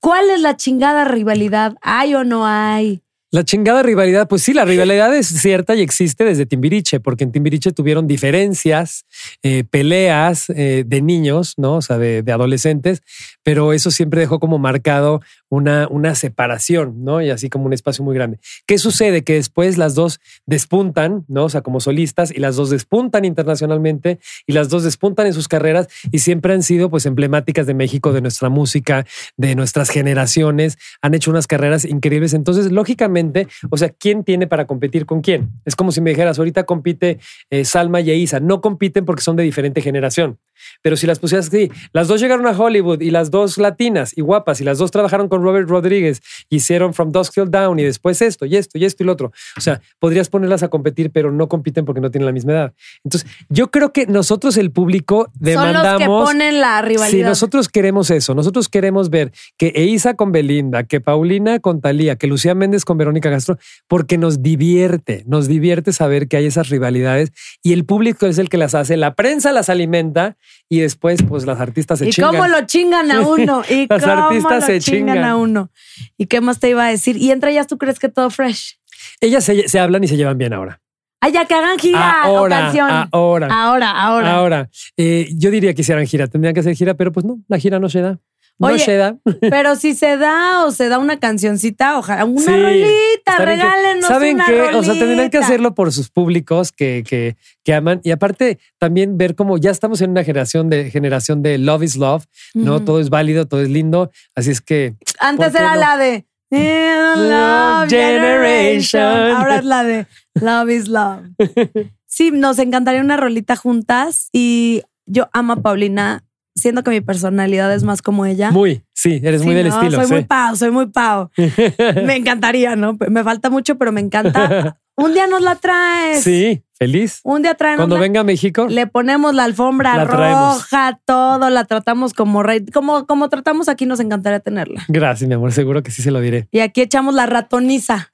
[0.00, 1.76] ¿Cuál es la chingada rivalidad?
[1.80, 3.03] ¿Hay o no hay?
[3.34, 7.32] La chingada rivalidad, pues sí, la rivalidad es cierta y existe desde Timbiriche, porque en
[7.32, 9.06] Timbiriche tuvieron diferencias,
[9.42, 11.78] eh, peleas eh, de niños, ¿no?
[11.78, 13.02] O sea, de, adolescentes,
[13.42, 15.20] pero eso siempre dejó como marcado
[15.54, 17.20] una, una separación, ¿no?
[17.22, 18.38] Y así como un espacio muy grande.
[18.66, 19.22] ¿Qué sucede?
[19.22, 21.44] Que después las dos despuntan, ¿no?
[21.44, 25.48] O sea, como solistas y las dos despuntan internacionalmente y las dos despuntan en sus
[25.48, 30.78] carreras y siempre han sido pues emblemáticas de México, de nuestra música, de nuestras generaciones,
[31.02, 32.34] han hecho unas carreras increíbles.
[32.34, 35.50] Entonces, lógicamente, o sea, ¿quién tiene para competir con quién?
[35.64, 37.18] Es como si me dijeras, ahorita compite
[37.50, 38.40] eh, Salma y Eiza.
[38.40, 40.38] No compiten porque son de diferente generación.
[40.82, 44.20] Pero si las pusieras así, las dos llegaron a Hollywood y las dos latinas y
[44.20, 48.22] guapas y las dos trabajaron con Robert Rodríguez, hicieron From Dusk Till Down y después
[48.22, 49.32] esto y esto y esto y lo otro.
[49.56, 52.74] O sea, podrías ponerlas a competir, pero no compiten porque no tienen la misma edad.
[53.04, 55.84] Entonces, yo creo que nosotros, el público, demandamos.
[55.84, 57.18] Son los que ponen la rivalidad.
[57.18, 62.16] Si nosotros queremos eso, nosotros queremos ver que Eiza con Belinda, que Paulina con Talía,
[62.16, 66.68] que Lucía Méndez con Verónica Castro, porque nos divierte, nos divierte saber que hay esas
[66.68, 67.32] rivalidades
[67.62, 70.36] y el público es el que las hace, la prensa las alimenta
[70.68, 72.34] y después pues las artistas se chingan.
[72.34, 73.62] ¿Y cómo lo chingan a uno?
[73.68, 75.70] ¿Y las cómo artistas lo se chingan, a uno?
[76.16, 77.16] ¿Y qué más te iba a decir?
[77.16, 78.78] ¿Y entre ellas tú crees que todo fresh?
[79.20, 80.80] Ellas se, hablan y se llevan bien ahora.
[81.20, 82.90] Ah, ya que hagan gira ahora, o canción.
[83.12, 83.48] Ahora.
[83.50, 84.34] Ahora, ahora.
[84.34, 84.70] Ahora.
[84.96, 86.26] Eh, yo diría que hicieran gira.
[86.26, 88.18] Tendrían que hacer gira, pero pues no, la gira no se da.
[88.58, 89.16] No se da.
[89.40, 94.46] Pero si se da o se da una cancioncita, ojalá, una rolita, regálenos ¿Saben una
[94.46, 94.62] qué?
[94.74, 98.00] O sea, tendrían que hacerlo por sus públicos que, que, que, aman.
[98.04, 101.96] Y aparte, también ver cómo ya estamos en una generación de generación de love is
[101.96, 102.24] love,
[102.54, 102.82] ¿no?
[102.82, 104.10] Todo es válido, todo es lindo.
[104.34, 104.94] Así es que.
[105.18, 109.32] Antes era la de Love Generation.
[109.32, 111.22] Ahora es la de Love is Love.
[112.06, 116.22] Sí, nos encantaría una rolita juntas y yo amo a Paulina
[116.54, 118.50] siento que mi personalidad es más como ella.
[118.50, 119.98] Muy, sí, eres muy del estilo.
[119.98, 121.30] Soy muy pao, soy muy pao.
[122.04, 122.96] me encantaría, ¿no?
[123.08, 124.78] Me falta mucho, pero me encanta.
[124.96, 126.22] Un día nos la traes.
[126.22, 127.20] Sí, feliz.
[127.24, 127.78] Un día traemos.
[127.78, 128.66] Cuando venga a México.
[128.68, 132.64] Le ponemos la alfombra roja, todo, la tratamos como rey.
[132.66, 134.84] Como, como tratamos aquí, nos encantaría tenerla.
[134.88, 136.48] Gracias, mi amor, seguro que sí se lo diré.
[136.52, 138.12] Y aquí echamos la ratoniza.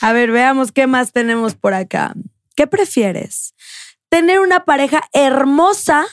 [0.00, 2.14] A ver, veamos qué más tenemos por acá.
[2.56, 3.54] ¿Qué prefieres?
[4.08, 6.06] Tener una pareja hermosa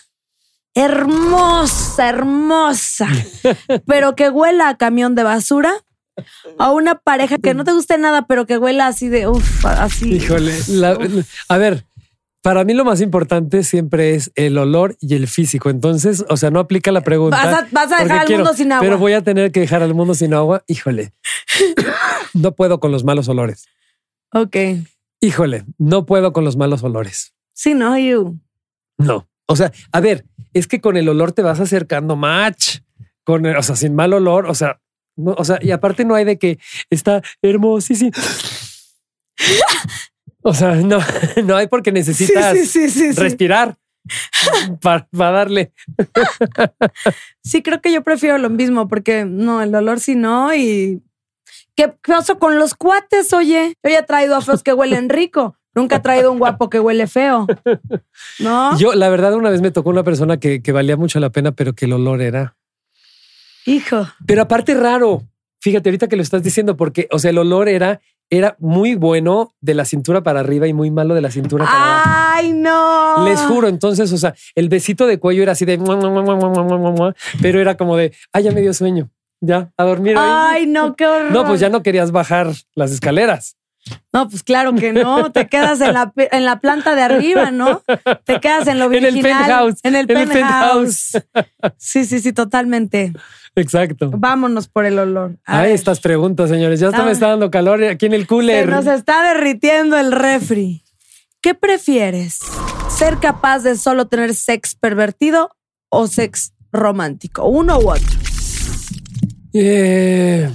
[0.76, 3.07] hermosa, hermosa,
[3.88, 5.73] pero que huela a camión de basura.
[6.57, 10.13] A una pareja que no te guste nada, pero que huela así de uff, así.
[10.13, 10.53] Híjole,
[11.49, 11.84] a ver,
[12.41, 15.69] para mí lo más importante siempre es el olor y el físico.
[15.69, 17.65] Entonces, o sea, no aplica la pregunta.
[17.71, 18.86] Vas a, dejar al mundo sin agua.
[18.86, 20.63] Pero voy a tener que dejar al mundo sin agua.
[20.67, 21.11] Híjole,
[22.34, 23.65] no puedo con los malos olores.
[24.32, 24.55] Ok.
[25.21, 27.34] Híjole, no puedo con los malos olores.
[27.51, 28.39] Sí, no, you.
[28.99, 29.28] No.
[29.47, 32.79] O sea, a ver, es que con el olor te vas acercando match.
[33.23, 34.79] Con o sea, sin mal olor, o sea,
[35.17, 38.11] no, o sea, y aparte no hay de que está hermosísimo.
[40.43, 40.99] o sea, no,
[41.43, 42.55] no hay porque necesitas
[43.15, 43.77] respirar
[44.81, 45.73] para, darle.
[47.43, 51.01] sí, creo que yo prefiero lo mismo porque no, el olor sí no y
[51.75, 53.75] ¿Qué pasó con los cuates, oye?
[53.83, 55.57] Yo ya he traído a feos que huelen rico.
[55.76, 57.45] Nunca ha traído un guapo que huele feo.
[58.39, 58.78] ¿No?
[58.78, 61.73] Yo, la verdad, una vez me tocó una persona que, valía mucho la pena, pero
[61.73, 62.55] que el olor era.
[63.65, 64.07] Hijo.
[64.26, 65.23] Pero aparte, raro.
[65.59, 67.99] Fíjate, ahorita que lo estás diciendo, porque, o sea, el olor era
[68.30, 71.78] era muy bueno de la cintura para arriba y muy malo de la cintura para
[71.78, 72.09] abajo.
[72.09, 73.23] ¡Ay, no!
[73.26, 75.78] Les juro, entonces, o sea, el besito de cuello era así de...
[77.41, 79.09] Pero era como de, ¡ay, ya me dio sueño!
[79.41, 80.15] Ya, a dormir.
[80.17, 81.32] ¡Ay, no, qué horror!
[81.32, 83.57] No, pues ya no querías bajar las escaleras.
[84.11, 85.31] No, pues claro que no.
[85.31, 87.83] Te quedas en la, en la planta de arriba, ¿no?
[88.23, 91.11] Te quedas en lo En el penthouse, En el en el penthouse.
[91.77, 93.13] Sí, sí, sí, totalmente.
[93.55, 94.09] Exacto.
[94.13, 95.38] Vámonos por el olor.
[95.45, 96.79] A Ay, ver, estas preguntas, señores.
[96.79, 97.03] Ya Ah.
[97.03, 98.67] me está dando calor aquí en el se cooler.
[98.69, 100.83] nos está derritiendo el refri.
[101.41, 102.39] ¿Qué prefieres?
[102.89, 105.51] ¿Ser capaz de solo tener sex pervertido
[105.89, 107.45] o sex romántico?
[107.47, 108.07] Uno u otro.
[109.53, 110.49] Eh,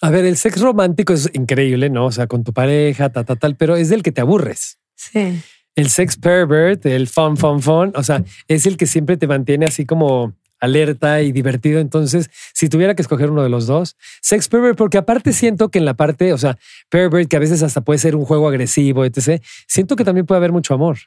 [0.00, 2.06] a ver, el sexo romántico es increíble, ¿no?
[2.06, 4.78] O sea, con tu pareja, ta, ta, tal, pero es del que te aburres.
[4.94, 5.40] Sí.
[5.74, 9.66] El sex pervert, el fun, fun, fun, o sea, es el que siempre te mantiene
[9.66, 11.80] así como alerta y divertido.
[11.80, 15.78] Entonces, si tuviera que escoger uno de los dos, sex pervert, porque aparte siento que
[15.78, 19.04] en la parte, o sea, pervert, que a veces hasta puede ser un juego agresivo,
[19.04, 20.98] etc., siento que también puede haber mucho amor.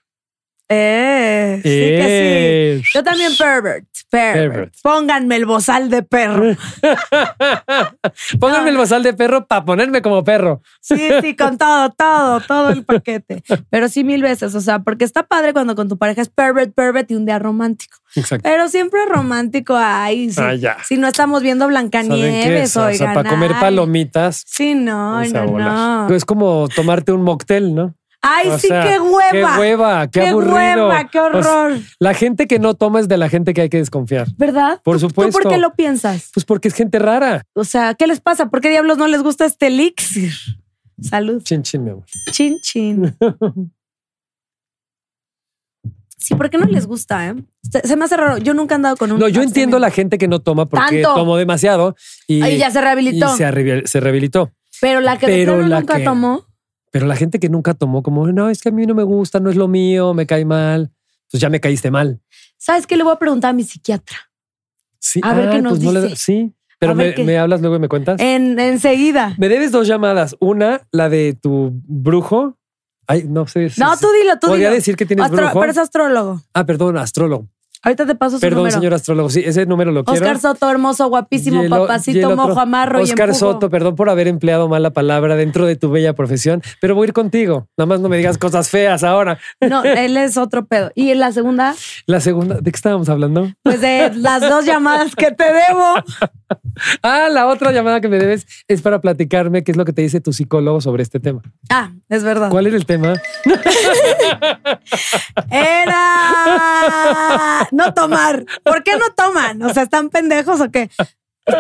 [0.74, 2.90] Eh, sí que sí.
[2.94, 4.52] Yo también pervert, pervert.
[4.54, 4.74] Pervert.
[4.82, 6.56] Pónganme el bozal de perro.
[8.40, 10.62] Pónganme el bozal de perro para ponerme como perro.
[10.80, 13.44] Sí, sí, con todo, todo, todo el paquete.
[13.70, 16.74] Pero sí mil veces, o sea, porque está padre cuando con tu pareja es pervert,
[16.74, 17.98] pervert y un día romántico.
[18.16, 18.44] Exacto.
[18.44, 20.32] Pero siempre romántico ahí.
[20.32, 20.78] Si, Ah, ya.
[20.84, 21.68] si no estamos viendo.
[21.68, 23.62] Blancanieves, O sea, para comer ay.
[23.62, 24.44] palomitas.
[24.48, 26.10] Sí, no, no.
[26.10, 27.96] Es como tomarte un mocktail, ¿no?
[28.24, 29.32] Ay, O sí, sea, qué hueva.
[29.32, 30.54] Qué hueva, qué, Qué aburrido.
[30.56, 31.80] hueva, qué O sea, horror.
[32.00, 34.28] la gente que no toma es de la gente que hay que desconfiar.
[34.38, 34.80] ¿Verdad?
[34.84, 35.40] Por ¿Tú- supuesto.
[35.40, 36.30] ¿Tú por qué lo piensas?
[36.34, 37.44] Pues porque es gente rara.
[37.54, 38.50] O sea, ¿qué les pasa?
[38.50, 40.32] ¿Por qué diablos no les gusta este elixir?
[41.02, 41.42] Salud.
[41.42, 42.04] Chin, chin, mi amor.
[42.32, 43.18] Chin, chin.
[46.18, 47.28] Sí, ¿por qué no les gusta?
[47.30, 47.36] Eh?
[47.84, 48.38] Se, me hace raro.
[48.38, 49.20] Yo nunca he andado con un.
[49.20, 51.16] No, yo entiendo la gente que no toma porque Tanto.
[51.16, 51.96] tomó demasiado
[52.28, 53.34] y, Ahí ya se rehabilitó.
[53.34, 53.38] y
[53.88, 54.52] se, rehabilitó.
[54.80, 56.46] Pero la que Pero la nunca que- tomó.
[56.92, 59.40] Pero la gente que nunca tomó, como no, es que a mí no me gusta,
[59.40, 60.92] no es lo mío, me cae mal.
[61.32, 62.20] Pues ya me caíste mal.
[62.58, 62.98] ¿Sabes qué?
[62.98, 64.18] Le voy a preguntar a mi psiquiatra.
[65.00, 66.16] Sí, A ver qué nos no le- dice.
[66.18, 68.20] sí, pero me, me hablas luego y me cuentas.
[68.20, 69.34] En, enseguida.
[69.38, 70.36] Me debes dos llamadas.
[70.40, 72.58] Una, la de tu brujo.
[73.08, 73.70] Ay, no sé.
[73.70, 74.76] si- No, tú dilo, tú Podría dilo.
[74.76, 75.60] decir que tienes Astro- brujo.
[75.60, 76.42] pero es astrólogo.
[76.54, 77.48] Ah, perdón, astrólogo.
[77.84, 78.76] Ahorita te paso su Perdón, número.
[78.76, 79.30] señor astrólogo.
[79.30, 80.24] Sí, ese número lo quiero.
[80.26, 83.34] Oscar Soto, hermoso, guapísimo, el papacito, otro, mojo, amarro Oscar.
[83.34, 87.06] Soto, perdón por haber empleado mal la palabra dentro de tu bella profesión, pero voy
[87.06, 87.68] a ir contigo.
[87.78, 89.40] Nada más no me digas cosas feas ahora.
[89.68, 90.92] No, él es otro pedo.
[90.96, 91.74] Y en la segunda,
[92.06, 93.52] La segunda, ¿de qué estábamos hablando?
[93.64, 95.96] pues de las dos llamadas que te debo.
[97.02, 100.02] Ah, la otra llamada que me debes es para platicarme qué es lo que te
[100.02, 101.42] dice tu psicólogo sobre este tema.
[101.70, 102.50] Ah, es verdad.
[102.50, 103.14] ¿Cuál era el tema?
[105.50, 108.46] Era no tomar.
[108.64, 109.62] ¿Por qué no toman?
[109.64, 110.90] O sea, ¿están pendejos o qué?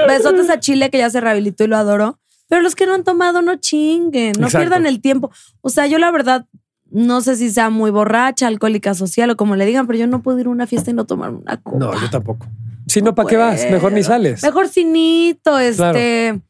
[0.07, 2.19] Besotes a Chile que ya se rehabilitó y lo adoro.
[2.47, 4.59] Pero los que no han tomado, no chinguen, no Exacto.
[4.59, 5.31] pierdan el tiempo.
[5.61, 6.45] O sea, yo la verdad
[6.89, 10.21] no sé si sea muy borracha, alcohólica social o como le digan, pero yo no
[10.21, 11.77] puedo ir a una fiesta y no tomarme una copa.
[11.77, 12.47] No, yo tampoco.
[12.87, 13.65] Si no, ¿para qué vas?
[13.71, 14.43] Mejor ni sales.
[14.43, 15.97] Mejor cinito, Claro.
[15.97, 16.41] este.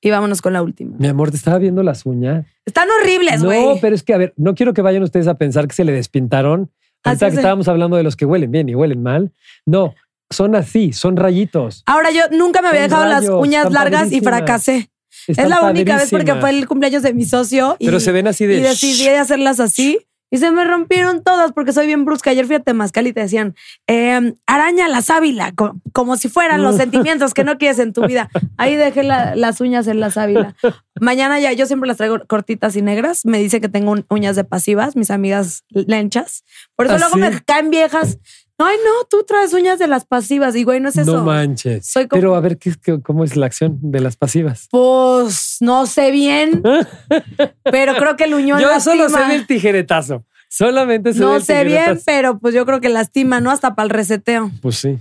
[0.00, 0.96] Y vámonos con la última.
[0.98, 2.46] Mi amor, te estaba viendo las uñas.
[2.64, 3.62] Están horribles, güey.
[3.66, 5.84] No, pero es que, a ver, no quiero que vayan ustedes a pensar que se
[5.84, 6.70] le despintaron.
[7.08, 7.38] Ahorita que es.
[7.38, 9.32] estábamos hablando de los que huelen bien y huelen mal.
[9.66, 9.94] No,
[10.30, 11.82] son así, son rayitos.
[11.86, 14.90] Ahora yo nunca me había Son dejado las uñas largas y fracasé.
[15.26, 17.76] Están es la única vez porque fue el cumpleaños de mi socio.
[17.78, 20.07] Y, Pero se ven así de Y decidí hacerlas así.
[20.30, 22.30] Y se me rompieron todas porque soy bien brusca.
[22.30, 23.54] Ayer fui a Temazcal y te decían,
[23.86, 28.06] eh, araña la sábila, co- como si fueran los sentimientos que no quieres en tu
[28.06, 28.28] vida.
[28.58, 30.54] Ahí dejé la- las uñas en la sábila.
[31.00, 33.24] Mañana ya, yo siempre las traigo cortitas y negras.
[33.24, 36.44] Me dice que tengo un- uñas de pasivas, mis amigas lenchas.
[36.76, 37.20] Por eso ¿Ah, luego sí?
[37.20, 38.18] me caen viejas.
[38.60, 40.56] Ay, no, tú traes uñas de las pasivas.
[40.56, 41.16] Y güey, no es eso.
[41.18, 41.86] No manches.
[41.86, 44.66] Soy como- Pero a ver, ¿qué, qué- ¿cómo es la acción de las pasivas?
[44.70, 46.62] Pues no sé bien,
[47.64, 50.24] pero creo que el uñón Yo solo sé del tijeretazo.
[50.50, 53.50] Solamente sé No sé bien, pero pues yo creo que lastima, ¿no?
[53.50, 54.50] Hasta para el reseteo.
[54.62, 54.98] Pues sí.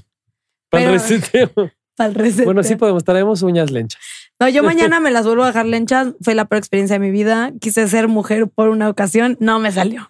[0.70, 1.52] Para el reseteo.
[1.96, 2.46] Para el reseteo.
[2.46, 3.04] Bueno, sí podemos.
[3.04, 4.00] Traemos uñas lenchas.
[4.40, 6.10] No, yo mañana me las vuelvo a dejar lenchas.
[6.22, 7.54] Fue la peor experiencia de mi vida.
[7.60, 9.36] Quise ser mujer por una ocasión.
[9.40, 10.06] No me salió.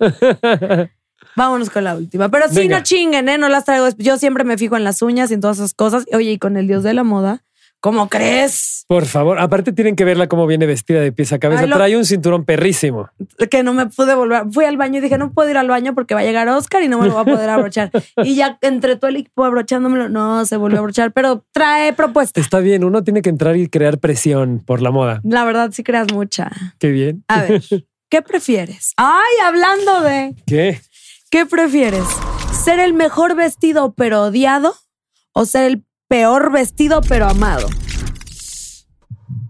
[1.37, 2.29] Vámonos con la última.
[2.29, 2.79] Pero sí, Venga.
[2.79, 3.37] no chinguen, ¿eh?
[3.37, 3.87] No las traigo.
[3.97, 6.03] Yo siempre me fijo en las uñas y en todas esas cosas.
[6.13, 7.43] Oye, y con el dios de la moda,
[7.79, 8.85] ¿Cómo crees?
[8.87, 11.61] Por favor, aparte tienen que verla cómo viene vestida de pies a cabeza.
[11.61, 13.07] Ay, lo- Trae un cinturón perrísimo.
[13.51, 14.45] Que no me pude volver.
[14.51, 16.81] Fui al baño y dije, no puedo ir al baño porque va a llegar Oscar
[16.81, 17.91] y no me lo va a poder abrochar.
[18.23, 22.41] y ya entre todo el equipo abrochándomelo, no se volvió a abrochar, pero trae propuesta.
[22.41, 25.21] Está bien, uno tiene que entrar y crear presión por la moda.
[25.23, 26.49] La verdad, sí creas mucha.
[26.79, 27.23] Qué bien.
[27.27, 27.61] A ver,
[28.09, 28.93] ¿qué prefieres?
[28.97, 30.81] Ay, hablando de, ¿Qué?
[31.29, 32.05] ¿Qué prefieres?
[32.63, 34.75] ¿Ser el mejor vestido pero odiado
[35.33, 37.67] o ser el peor vestido pero amado?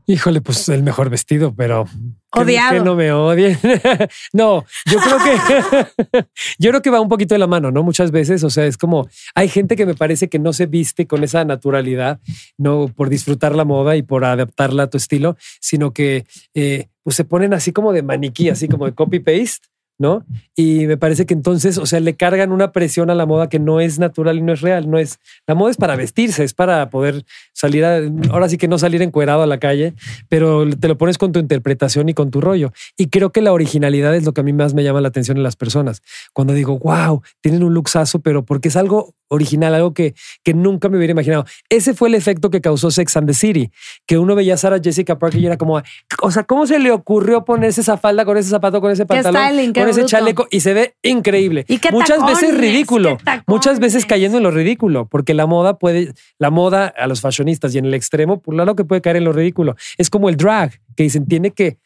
[0.09, 1.85] Híjole, pues el mejor vestido, pero
[2.31, 2.77] que- Odiado.
[2.77, 3.59] Que no me odien.
[4.33, 6.25] no, yo creo que
[6.59, 7.83] yo creo que va un poquito de la mano, ¿no?
[7.83, 11.07] Muchas veces, o sea, es como hay gente que me parece que no se viste
[11.07, 12.21] con esa naturalidad,
[12.57, 17.17] no por disfrutar la moda y por adaptarla a tu estilo, sino que eh, pues
[17.17, 19.67] se ponen así como de maniquí, así como de copy paste.
[19.99, 20.23] ¿No?
[20.55, 23.57] Y me parece que entonces, o sea, le cargan una presión a la moda que
[23.57, 24.89] no es natural y no es real.
[24.89, 28.67] No es la moda es para vestirse, es para poder salir a, ahora sí que
[28.67, 29.93] no salir encuerado a la calle,
[30.29, 32.71] pero te lo pones con tu interpretación y con tu rollo.
[32.95, 35.37] Y creo que la originalidad es lo que a mí más me llama la atención
[35.37, 36.01] en las personas.
[36.33, 40.89] Cuando digo, wow, tienen un luxazo, pero porque es algo original, algo que, que nunca
[40.89, 41.45] me hubiera imaginado.
[41.69, 43.71] Ese fue el efecto que causó Sex and the City,
[44.05, 45.81] que uno veía a Sarah Jessica Parker y era como,
[46.21, 49.43] o sea, ¿cómo se le ocurrió ponerse esa falda con ese zapato, con ese pantalón,
[49.43, 51.65] styling, qué con ese chaleco y se ve increíble?
[51.67, 52.41] ¿Y qué Muchas tacones?
[52.41, 53.17] veces ridículo,
[53.47, 57.73] muchas veces cayendo en lo ridículo, porque la moda puede, la moda a los fashionistas
[57.75, 59.75] y en el extremo, por lo que puede caer en lo ridículo.
[59.97, 61.77] Es como el drag, que dicen, tiene que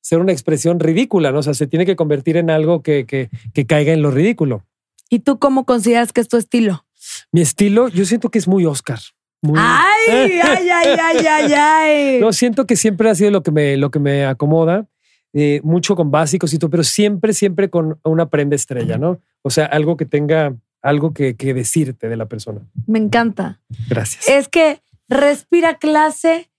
[0.00, 1.38] ser una expresión ridícula, ¿no?
[1.38, 4.64] O sea, se tiene que convertir en algo que, que, que caiga en lo ridículo.
[5.08, 6.84] ¿Y tú cómo consideras que es tu estilo?
[7.32, 8.98] Mi estilo, yo siento que es muy Oscar.
[9.40, 12.20] Muy, Ay, ay, ay, ay, ay, ay.
[12.20, 14.86] No, siento que siempre ha sido lo que me, lo que me acomoda,
[15.34, 19.20] eh, mucho con básicos y todo, pero siempre, siempre con una prenda estrella, ¿no?
[19.42, 22.60] O sea, algo que tenga algo que, que decirte de la persona.
[22.86, 23.60] Me encanta.
[23.88, 24.28] Gracias.
[24.28, 26.50] Es que respira clase.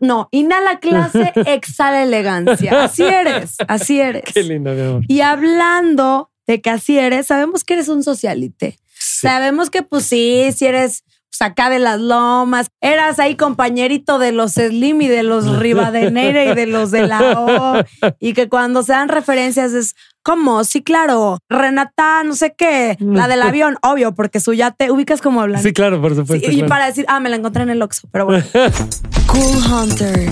[0.00, 2.84] No, inhala clase, exhala elegancia.
[2.84, 4.24] Así eres, así eres.
[4.32, 5.02] Qué lindo, mi amor.
[5.08, 8.78] Y hablando de que así eres, sabemos que eres un socialite.
[8.92, 9.26] Sí.
[9.26, 11.04] Sabemos que, pues sí, si eres
[11.40, 16.54] acá de las lomas, eras ahí compañerito de los Slim y de los Rivadeneira y
[16.54, 17.84] de los de la O,
[18.20, 23.28] y que cuando se dan referencias es como, sí, claro, Renata, no sé qué, la
[23.28, 25.62] del avión, obvio, porque su ya te ubicas como hablan.
[25.62, 26.46] Sí, claro, por supuesto.
[26.46, 26.68] Sí, y claro.
[26.68, 28.44] para decir, ah, me la encontré en el Oxxo, pero bueno.
[29.26, 30.30] cool Hunter.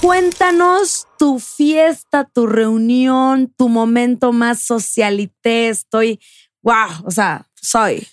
[0.00, 5.68] Cuéntanos tu fiesta, tu reunión, tu momento más socialité.
[5.68, 6.18] Estoy,
[6.62, 8.06] wow, o sea, soy,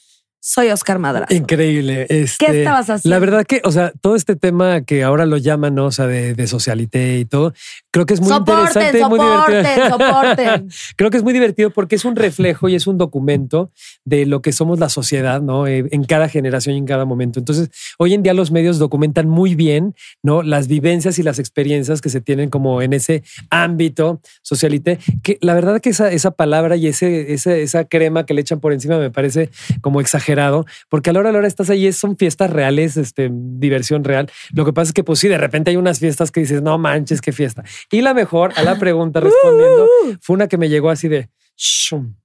[0.48, 1.34] soy Oscar Madrazo.
[1.34, 2.06] Increíble.
[2.08, 3.16] Este, ¿Qué estabas haciendo?
[3.16, 5.86] La verdad que, o sea, todo este tema que ahora lo llaman, ¿no?
[5.88, 7.52] O sea, de, de socialité y todo,
[7.90, 9.00] creo que es muy interesante.
[9.00, 9.90] soporten, muy soporten, divertido.
[9.90, 10.70] soporten.
[10.98, 13.72] Creo que es muy divertido porque es un reflejo y es un documento
[14.04, 15.66] de lo que somos la sociedad, ¿no?
[15.66, 17.40] Eh, en cada generación y en cada momento.
[17.40, 20.44] Entonces, hoy en día los medios documentan muy bien, ¿no?
[20.44, 25.56] Las vivencias y las experiencias que se tienen como en ese ámbito socialité, que la
[25.56, 29.00] verdad que esa, esa palabra y ese, ese- esa crema que le echan por encima
[29.00, 29.50] me parece
[29.82, 30.02] como
[30.36, 34.04] exagerado, porque a la hora a la hora estás ahí, son fiestas reales, este, diversión
[34.04, 34.30] real.
[34.54, 36.78] Lo que pasa es que, pues sí, de repente hay unas fiestas que dices, no
[36.78, 37.64] manches, qué fiesta.
[37.92, 39.88] Y la mejor a la pregunta respondiendo
[40.22, 42.16] fue una que me llegó así de "Shum,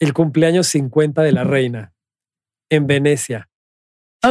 [0.00, 1.92] el cumpleaños 50 de la reina
[2.68, 3.48] en Venecia.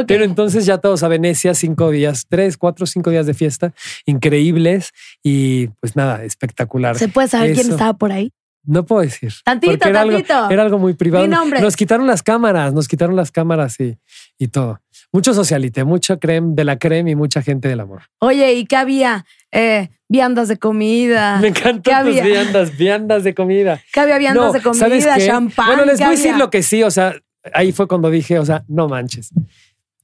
[0.07, 3.74] Pero entonces ya todos a Venecia, cinco días, tres, cuatro, cinco días de fiesta,
[4.05, 4.91] increíbles
[5.24, 6.97] y pues nada, espectacular.
[6.97, 8.34] ¿Se puede saber quién estaba por ahí?
[8.66, 9.32] No puedo decir.
[9.43, 10.34] Tantito, era tantito.
[10.34, 11.28] Algo, era algo muy privado.
[11.28, 13.97] Nos quitaron las cámaras, nos quitaron las cámaras y,
[14.38, 14.80] y todo.
[15.11, 18.03] Mucho socialite, mucho creme de la creme y mucha gente del amor.
[18.20, 19.26] Oye, ¿y qué había?
[19.51, 21.38] Eh, viandas de comida.
[21.41, 22.24] Me ¿Qué encantan tus había?
[22.24, 23.82] viandas, viandas de comida.
[23.93, 25.16] ¿Qué había viandas No, de ¿sabes comida?
[25.18, 25.28] qué?
[25.28, 25.68] Champán.
[25.68, 27.16] Bueno, les ¿qué voy a decir lo que sí, o sea,
[27.53, 29.30] ahí fue cuando dije, o sea, no manches.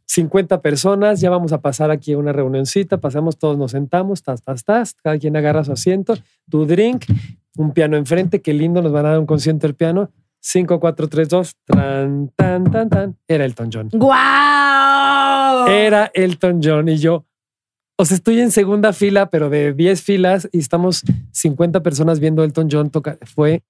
[0.06, 4.42] 50 personas, ya vamos a pasar aquí a una reunioncita, pasamos, todos nos sentamos, tas,
[4.42, 6.16] tas, tas, cada quien agarra su asiento,
[6.50, 7.06] tu drink,
[7.58, 10.12] un piano enfrente, qué lindo, nos van a dar un concierto del piano.
[10.44, 13.18] 5, 4, 3, 2, tan, tan, tan, tan.
[13.28, 13.90] Era Elton John.
[13.94, 15.68] ¡Guau!
[15.68, 17.28] Era Elton John y yo,
[18.02, 22.44] o sea, estoy en segunda fila, pero de 10 filas y estamos 50 personas viendo
[22.44, 23.20] Elton John tocar.
[23.28, 23.64] Fue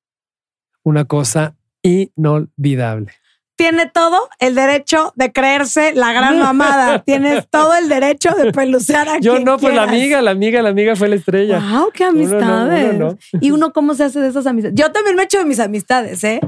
[0.84, 3.12] una cosa inolvidable.
[3.62, 7.04] Tiene todo el derecho de creerse la gran mamada.
[7.04, 10.64] Tienes todo el derecho de pelucear a Yo quien no, pues la amiga, la amiga,
[10.64, 11.60] la amiga fue la estrella.
[11.60, 12.96] Wow, qué Uno no, amistades.
[12.96, 13.40] uno no.
[13.40, 14.76] Y uno cómo se hace de esas amistades.
[14.76, 16.40] Yo también me echo de mis amistades, ¿eh?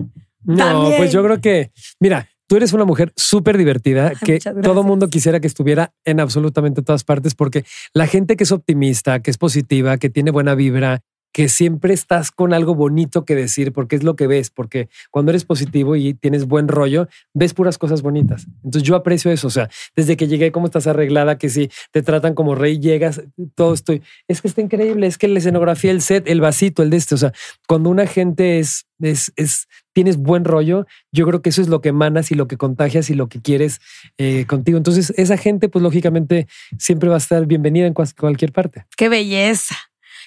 [0.44, 0.98] No, También.
[0.98, 5.40] pues yo creo que, mira, tú eres una mujer súper divertida que todo mundo quisiera
[5.40, 9.98] que estuviera en absolutamente todas partes porque la gente que es optimista, que es positiva,
[9.98, 11.02] que tiene buena vibra,
[11.34, 15.32] que siempre estás con algo bonito que decir, porque es lo que ves, porque cuando
[15.32, 18.46] eres positivo y tienes buen rollo, ves puras cosas bonitas.
[18.64, 22.04] Entonces yo aprecio eso, o sea, desde que llegué, cómo estás arreglada, que si te
[22.04, 23.24] tratan como rey, llegas,
[23.56, 26.92] todo estoy, es que está increíble, es que la escenografía, el set, el vasito, el
[26.92, 27.34] de este, o sea,
[27.68, 31.82] cuando una gente es, es, es tienes buen rollo, yo creo que eso es lo
[31.82, 33.82] que emanas y lo que contagias y lo que quieres
[34.18, 34.78] eh, contigo.
[34.78, 38.86] Entonces esa gente, pues lógicamente, siempre va a estar bienvenida en cualquier parte.
[38.96, 39.76] Qué belleza.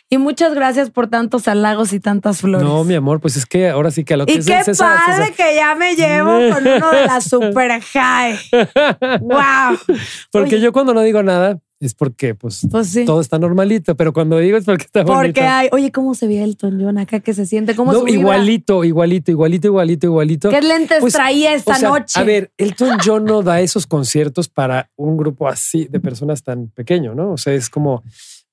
[0.08, 2.66] Y muchas gracias por tantos halagos y tantas flores.
[2.66, 5.32] No, mi amor, pues es que ahora sí que a lo que y qué padre
[5.36, 8.38] que ya me llevo con uno de la super high.
[9.20, 9.76] wow.
[10.30, 14.38] Porque yo cuando no digo nada es porque pues, pues todo está normalito, pero cuando
[14.38, 15.22] digo es porque está bonito.
[15.22, 17.74] Porque hay, oye, ¿cómo se ve el John acá que se siente?
[17.74, 20.50] ¿Cómo no, igualito, igualito, igualito, igualito, igualito.
[20.50, 22.18] ¿Qué lentes pues, traía esta noche?
[22.18, 26.68] A ver, Elton John no da esos conciertos para un grupo así de personas tan
[26.68, 27.32] pequeño, ¿no?
[27.32, 28.02] O sea, es como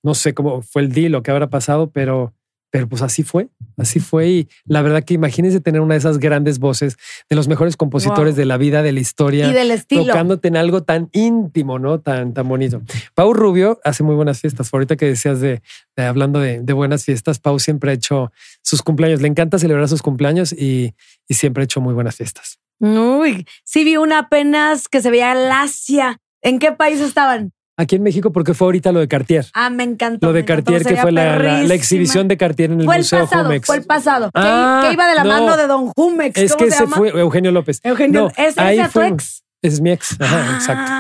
[0.04, 2.34] no sé cómo fue el deal o qué habrá pasado, pero,
[2.70, 3.48] pero pues así fue,
[3.78, 4.28] así fue.
[4.28, 6.98] Y la verdad que imagínense tener una de esas grandes voces
[7.30, 9.50] de los mejores compositores de la vida, de la historia.
[9.50, 10.06] Y del estilo.
[10.06, 12.02] Tocándote en algo tan íntimo, ¿no?
[12.02, 12.82] Tan, tan bonito.
[13.16, 14.70] Pau Rubio hace muy buenas fiestas.
[14.74, 15.62] Ahorita que decías de,
[15.96, 18.32] hablando de, buenas fiestas, Pau siempre ha hecho
[18.62, 19.22] sus cumpleaños.
[19.22, 20.94] Le encanta celebrar sus cumpleaños y,
[21.30, 22.60] y siempre ha hecho muy buenas fiestas.
[22.80, 26.20] Uy, sí vi una apenas que se veía lacia.
[26.42, 27.54] ¿En qué país estaban?
[27.76, 29.48] Aquí en México, porque fue ahorita lo de Cartier.
[29.54, 30.28] Ah, me encantó.
[30.28, 33.44] Lo de Cartier, que fue la, exhibición de Cartier en el fue Museo el pasado,
[33.46, 33.66] Jumex.
[33.66, 34.30] Fue el pasado.
[34.36, 36.40] Ah, que, iba de la mano de Don Jumex.
[36.40, 37.80] Es que ese fue Eugenio López.
[37.84, 39.44] Eugenio, ¿es, ahí tu ex?
[39.64, 40.18] Es mi ex.
[40.20, 40.92] Ajá, exacto.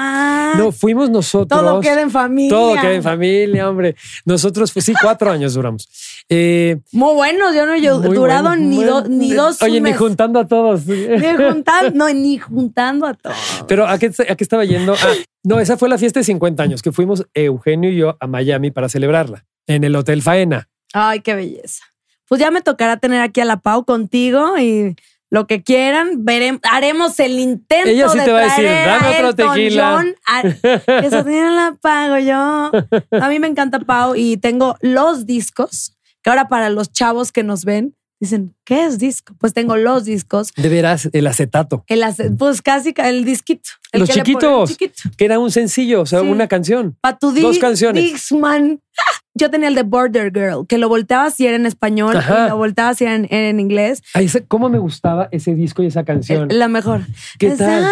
[0.57, 1.59] No, fuimos nosotros.
[1.59, 2.49] Todo queda en familia.
[2.49, 3.95] Todo queda en familia, hombre.
[4.25, 5.87] Nosotros, pues sí, cuatro años duramos.
[6.29, 8.79] Eh, muy buenos, yo no he durado ni,
[9.09, 10.85] ni dos Oye, ni juntando a todos.
[10.85, 13.65] Ni juntando, no, ni juntando a todos.
[13.67, 14.93] Pero ¿a qué, a qué estaba yendo?
[14.93, 18.27] Ah, no, esa fue la fiesta de 50 años que fuimos Eugenio y yo a
[18.27, 20.69] Miami para celebrarla en el Hotel Faena.
[20.93, 21.83] Ay, qué belleza.
[22.27, 24.95] Pues ya me tocará tener aquí a la Pau contigo y
[25.33, 29.17] lo que quieran, veremos, haremos el intento Ella sí de te va a decir, dame
[29.17, 29.95] otro tequila.
[29.95, 30.15] John
[31.03, 32.71] eso la pago yo.
[33.19, 37.41] A mí me encanta Pau y tengo los discos que ahora para los chavos que
[37.41, 39.35] nos ven, dicen, ¿qué es disco?
[39.37, 40.51] Pues tengo los discos.
[40.55, 41.83] De veras, el acetato.
[41.87, 42.03] El
[42.37, 43.69] pues casi el disquito.
[43.91, 44.77] los chiquitos.
[45.17, 46.97] Que era un sencillo, o sea, una canción.
[47.21, 48.03] Dos canciones.
[48.03, 48.79] Dixman.
[49.35, 52.55] Yo tenía el de Border Girl, que lo volteaba si era en español y lo
[52.55, 54.03] volteaba si era en, inglés.
[54.47, 56.49] ¿Cómo me gustaba ese disco y esa canción?
[56.51, 57.01] La mejor.
[57.39, 57.83] ¿Qué tal?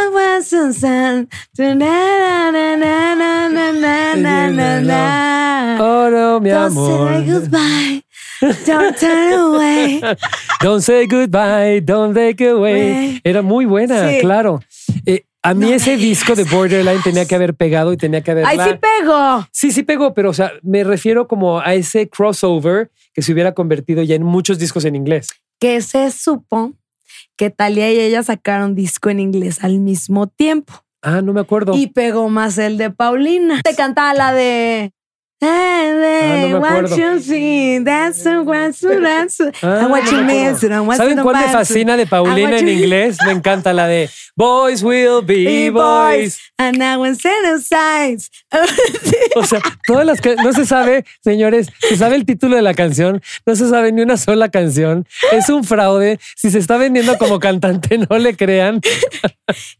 [5.79, 7.25] Oh, no, mi amor.
[7.25, 8.00] Don't say goodbye.
[8.41, 10.01] Don't turn away.
[10.61, 11.79] Don't say goodbye.
[11.81, 13.21] Don't take away.
[13.23, 14.61] Era muy buena, claro.
[15.05, 18.45] Eh, a mí ese disco de Borderline tenía que haber pegado y tenía que haber.
[18.45, 19.47] ¡Ay, sí pegó!
[19.51, 23.53] Sí, sí pegó, pero o sea, me refiero como a ese crossover que se hubiera
[23.53, 25.29] convertido ya en muchos discos en inglés.
[25.59, 26.73] Que se supo
[27.35, 30.73] que Talia y ella sacaron disco en inglés al mismo tiempo.
[31.01, 31.73] Ah, no me acuerdo.
[31.75, 33.61] Y pegó más el de Paulina.
[33.63, 34.93] Te cantaba la de
[35.43, 36.95] Ah, no me acuerdo.
[40.95, 43.17] ¿Saben cuál me fascina de Paulina en inglés?
[43.25, 46.39] Me encanta la de Boys will be boys.
[46.57, 48.29] And now signs.
[49.35, 52.73] O sea, todas las que no se sabe, señores, se sabe el título de la
[52.73, 55.07] canción, no se sabe ni una sola canción.
[55.31, 56.19] Es un fraude.
[56.35, 58.81] Si se está vendiendo como cantante, no le crean.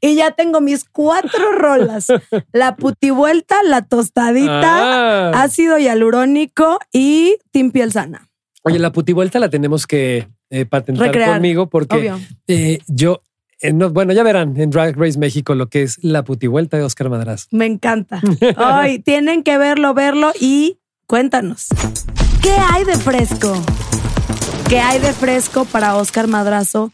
[0.01, 2.07] Y ya tengo mis cuatro rolas:
[2.51, 8.29] la putivuelta, la tostadita, ah ácido hialurónico y Team Piel Sana.
[8.63, 12.13] Oye, la putivuelta la tenemos que eh, patentar conmigo porque
[12.47, 13.21] eh, yo,
[13.59, 17.09] eh, bueno, ya verán en Drag Race México lo que es la putivuelta de Oscar
[17.09, 17.47] Madraz.
[17.51, 18.21] Me encanta.
[18.57, 21.67] Hoy tienen que verlo, verlo y cuéntanos.
[22.41, 23.61] ¿Qué hay de fresco?
[24.69, 26.93] ¿Qué hay de fresco para Oscar Madrazo?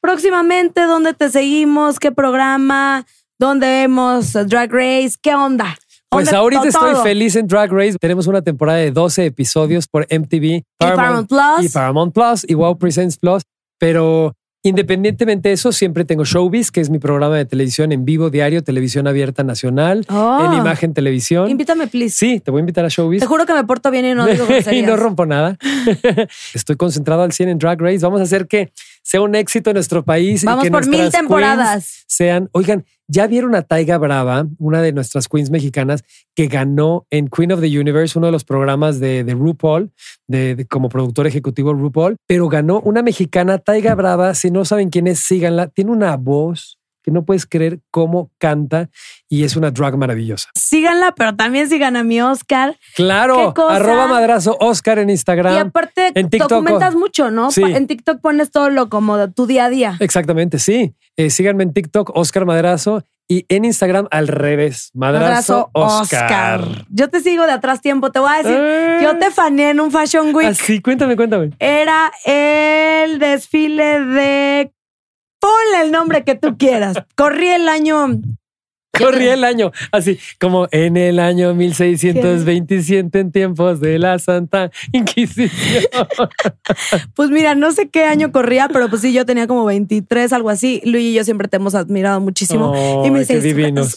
[0.00, 1.98] Próximamente, ¿dónde te seguimos?
[1.98, 3.04] ¿Qué programa?
[3.38, 5.16] ¿Dónde vemos Drag Race?
[5.20, 5.76] ¿Qué onda?
[6.10, 7.96] Pues ahorita estoy feliz en Drag Race.
[7.98, 11.64] Tenemos una temporada de 12 episodios por MTV, Paramount, Plus.
[11.64, 13.42] Y Paramount Plus y Wow Presents Plus.
[13.78, 18.28] Pero Independientemente de eso, siempre tengo Showbiz, que es mi programa de televisión en vivo,
[18.28, 20.54] diario, televisión abierta nacional, en oh.
[20.54, 21.48] imagen televisión.
[21.48, 22.14] Invítame, please.
[22.14, 23.20] Sí, te voy a invitar a Showbiz.
[23.20, 25.56] Te juro que me porto bien y no digo Y no rompo nada.
[26.54, 28.00] Estoy concentrado al 100 en Drag Race.
[28.00, 28.70] Vamos a hacer que
[29.02, 30.44] sea un éxito en nuestro país.
[30.44, 32.04] Vamos y que por mil temporadas.
[32.06, 37.28] Sean, oigan, ya vieron a Taiga Brava, una de nuestras queens mexicanas, que ganó en
[37.28, 39.92] Queen of the Universe, uno de los programas de, de RuPaul,
[40.28, 44.34] de, como productor ejecutivo RuPaul, pero ganó una mexicana, Taiga Brava.
[44.34, 45.68] Si no saben quién es, síganla.
[45.68, 48.90] Tiene una voz que no puedes creer cómo canta
[49.28, 50.48] y es una drag maravillosa.
[50.54, 52.76] Síganla, pero también sigan a mi Oscar.
[52.94, 55.54] Claro, arroba madrazo Oscar en Instagram.
[55.54, 57.50] Y aparte, en TikTok, documentas mucho, ¿no?
[57.50, 57.62] Sí.
[57.62, 59.96] En TikTok pones todo lo como de tu día a día.
[60.00, 60.94] Exactamente, sí.
[61.16, 66.64] Eh, síganme en TikTok, Oscar Madrazo, y en Instagram al revés, Madrazo, Oscar.
[66.88, 68.10] Yo te sigo de atrás tiempo.
[68.10, 68.98] Te voy a decir, Eh.
[69.04, 70.48] yo te faneé en un Fashion Week.
[70.48, 71.50] Así, cuéntame, cuéntame.
[71.60, 74.72] Era el desfile de.
[75.40, 76.98] Ponle el nombre que tú quieras.
[77.16, 78.08] Corrí el año.
[78.98, 85.84] Corrí el año, así como en el año 1627 en tiempos de la Santa Inquisición.
[87.14, 90.50] Pues mira, no sé qué año corría, pero pues sí, yo tenía como 23, algo
[90.50, 90.80] así.
[90.84, 92.72] Luis y yo siempre te hemos admirado muchísimo.
[92.74, 93.40] Ay, y me dice.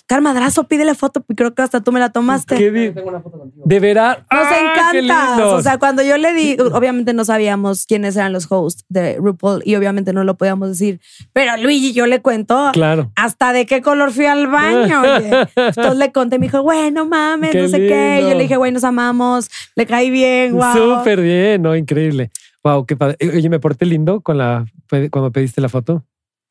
[0.07, 2.55] Carmadrazo, pídele foto, y creo que hasta tú me la tomaste.
[2.55, 4.17] Qué de veras.
[4.19, 5.47] Nos ¡Ah, encanta.
[5.47, 9.61] O sea, cuando yo le di, obviamente no sabíamos quiénes eran los hosts de RuPaul
[9.65, 10.99] y obviamente no lo podíamos decir,
[11.31, 13.11] pero Luigi yo le cuento Claro.
[13.15, 14.82] hasta de qué color fui al baño.
[14.83, 15.47] Oye.
[15.55, 18.15] Entonces le conté, me dijo, bueno, mames, Qué no sé qué.
[18.17, 18.29] lindo.
[18.31, 20.97] Yo le dije, güey, nos amamos, le caí bien, wow.
[20.97, 21.75] Súper bien, ¿no?
[21.75, 22.31] Increíble.
[22.63, 23.17] Wow, qué padre.
[23.21, 24.65] Oye, me porté lindo con la
[25.11, 26.03] cuando pediste la foto.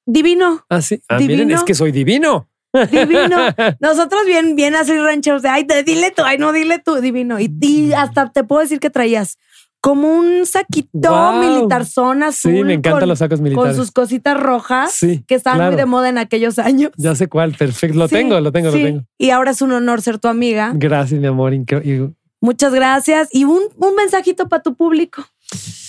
[0.05, 1.01] Divino, Ah, sí.
[1.09, 1.57] Ah, miren, Divino.
[1.57, 2.49] es que soy divino.
[2.91, 3.37] divino.
[3.81, 7.39] Nosotros bien, bien así rancheros de, ay, te- dile tú, ay, no, dile tú, divino.
[7.39, 9.39] Y, y hasta te puedo decir que traías
[9.83, 11.33] como un saquito Wow.
[11.41, 12.53] militar zona azul.
[12.55, 13.77] Sí, me encantan con- los sacos militares.
[13.77, 15.73] Con sus cositas rojas Sí, que estaban claro.
[15.73, 16.93] muy de moda en aquellos años.
[16.97, 17.99] Ya sé cuál, perfecto.
[17.99, 18.79] Lo Sí, tengo, lo tengo, sí.
[18.79, 19.03] lo tengo.
[19.19, 20.73] Y ahora es un honor ser tu amiga.
[20.75, 21.53] Gracias, mi amor.
[21.53, 23.29] incre- Muchas gracias.
[23.33, 25.25] Y un, un mensajito para tu público.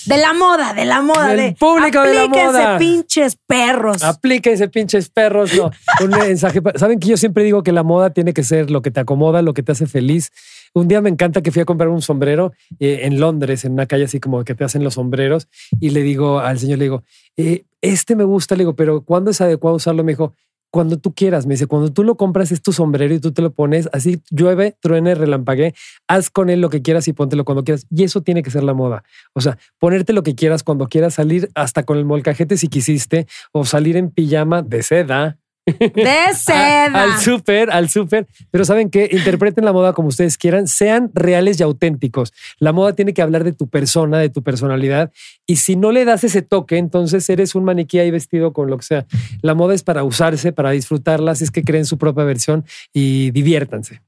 [0.06, 1.30] De la moda, de la moda.
[1.30, 2.78] Del de, público de la aplíquense, moda.
[2.78, 4.04] pinches perros.
[4.04, 5.54] Aplíquense, pinches perros.
[5.56, 5.72] No,
[6.04, 6.62] un mensaje.
[6.76, 9.42] Saben que yo siempre digo que la moda tiene que ser lo que te acomoda,
[9.42, 10.32] lo que te hace feliz.
[10.74, 13.86] Un día me encanta que fui a comprar un sombrero eh, en Londres, en una
[13.86, 15.48] calle así como que te hacen los sombreros.
[15.80, 17.04] Y le digo al señor, le digo,
[17.38, 18.56] eh, este me gusta.
[18.56, 20.04] Le digo, pero ¿cuándo es adecuado usarlo?
[20.04, 20.34] Me dijo,
[20.74, 21.46] cuando tú quieras.
[21.46, 24.24] Me dice, cuando tú lo compras es tu sombrero y tú te lo pones así,
[24.32, 25.76] llueve, truene, relampague,
[26.08, 27.86] haz con él lo que quieras y póntelo cuando quieras.
[27.92, 29.04] Y eso tiene que ser la moda.
[29.34, 33.28] O sea, ponerte lo que quieras cuando quieras, salir hasta con el molcajete si quisiste,
[33.52, 35.38] o salir en pijama de seda.
[35.66, 37.04] De seda.
[37.04, 38.28] Al súper, al súper.
[38.52, 42.34] Pero saben que interpreten la moda como ustedes quieran, sean reales y auténticos.
[42.60, 45.12] La moda tiene que hablar de tu persona, de tu personalidad.
[45.46, 48.78] Y si no le das ese toque, entonces eres un maniquí ahí vestido con lo
[48.78, 49.06] que sea.
[49.42, 53.32] La moda es para usarse, para disfrutarla, así es que creen su propia versión y
[53.32, 54.02] diviértanse.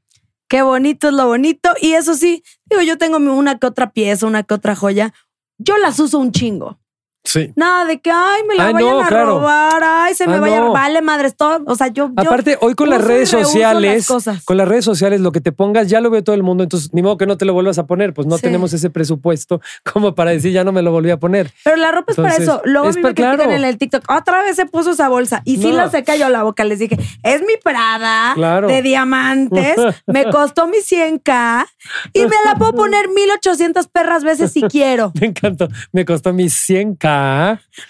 [0.48, 1.70] Qué bonito es lo bonito.
[1.82, 5.14] Y eso sí, digo, yo tengo una que otra pieza, una que otra joya.
[5.58, 6.80] Yo las uso un chingo.
[7.26, 7.52] Sí.
[7.56, 9.26] Nada de que, ay, me la Ay, vayan no, a claro.
[9.40, 10.72] robar, ay, se me Ah, vaya, no.
[10.72, 11.62] vale, madres, todo.
[11.66, 12.10] O sea, yo.
[12.16, 15.52] yo Aparte, hoy con las redes sociales, las con las redes sociales, lo que te
[15.52, 16.64] pongas ya lo ve todo el mundo.
[16.64, 18.14] Entonces, ni modo que no te lo vuelvas a poner.
[18.14, 18.44] Pues no Sí.
[18.44, 19.60] tenemos ese presupuesto
[19.94, 21.52] como para decir ya no me lo volví a poner.
[21.64, 22.62] Pero la ropa es para eso.
[22.64, 23.52] Luego es a mí me critican claro.
[23.52, 24.04] en el TikTok.
[24.12, 25.42] Otra vez se puso esa bolsa.
[25.46, 25.78] Y sí No.
[25.78, 26.64] la se cayó la boca.
[26.64, 28.68] Les dije, es mi Prada Claro.
[28.68, 29.76] de diamantes.
[30.06, 31.66] me costó mi 100K
[32.14, 35.12] y me la puedo poner 1800 perras veces si quiero.
[35.20, 35.68] Me encantó.
[35.92, 37.15] Me costó mis 100k.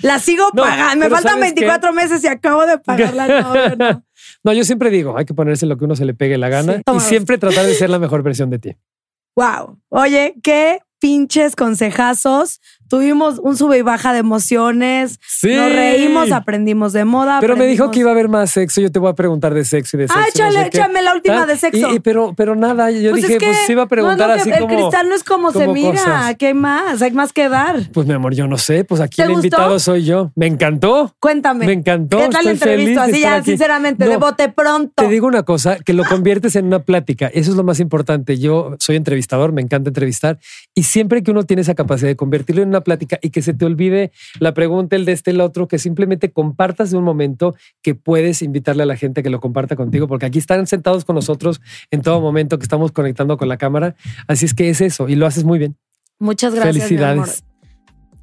[0.01, 1.05] La sigo No, pagando.
[1.05, 1.61] Me faltan ¿sabes qué?
[1.61, 3.28] 24 meses y acabo de pagarla.
[3.41, 4.05] No, no.
[4.43, 6.76] No, yo siempre digo, hay que ponerse lo que uno se le pegue la gana
[6.76, 6.82] Sí.
[6.95, 8.76] y siempre tratar de ser la mejor versión de ti.
[9.38, 9.82] Wow.
[9.89, 12.61] Oye, qué pinches consejazos.
[12.89, 15.19] Tuvimos un sube y baja de emociones.
[15.27, 15.53] Sí.
[15.55, 17.39] Nos reímos, aprendimos de moda.
[17.41, 18.81] Pero me dijo que iba a haber más sexo.
[18.81, 20.19] Yo te voy a preguntar de sexo y de sexo.
[20.19, 20.77] Ah, no échale, sé qué.
[20.77, 21.91] échame la última de sexo.
[21.91, 24.29] Y, y pero, pero nada, yo Pues dije, es que pues sí iba a preguntar
[24.29, 24.69] no lo así como.
[24.71, 25.91] El cristal no es como, se mira.
[25.91, 26.36] cosas.
[26.39, 27.77] Hay más, hay más que dar.
[27.91, 28.83] Pues mi amor, yo no sé.
[28.83, 29.45] Pues aquí ¿Te el gustó?
[29.47, 30.31] invitado soy yo.
[30.36, 31.15] Me encantó.
[31.19, 31.65] Cuéntame.
[31.65, 32.17] Me encantó.
[32.19, 33.03] ¿Qué tal la entrevista?
[33.03, 33.51] Así ya, aquí.
[33.51, 34.93] sinceramente, No, de bote pronto.
[34.95, 37.27] Te digo una cosa, que lo conviertes en una plática.
[37.27, 38.38] Eso es lo más importante.
[38.38, 40.38] Yo soy entrevistador, me encanta entrevistar.
[40.73, 43.53] Y siempre que uno tiene esa capacidad de convertirlo en una plática y que se
[43.53, 47.55] te olvide la pregunta, el de este, el otro, que simplemente compartas de un momento
[47.82, 51.05] que puedes invitarle a la gente a que lo comparta contigo, porque aquí están sentados
[51.05, 51.61] con nosotros
[51.91, 53.95] en todo momento que estamos conectando con la cámara.
[54.28, 55.78] Así es que es eso y lo haces muy bien.
[56.19, 56.76] Muchas gracias.
[56.76, 57.43] Felicidades.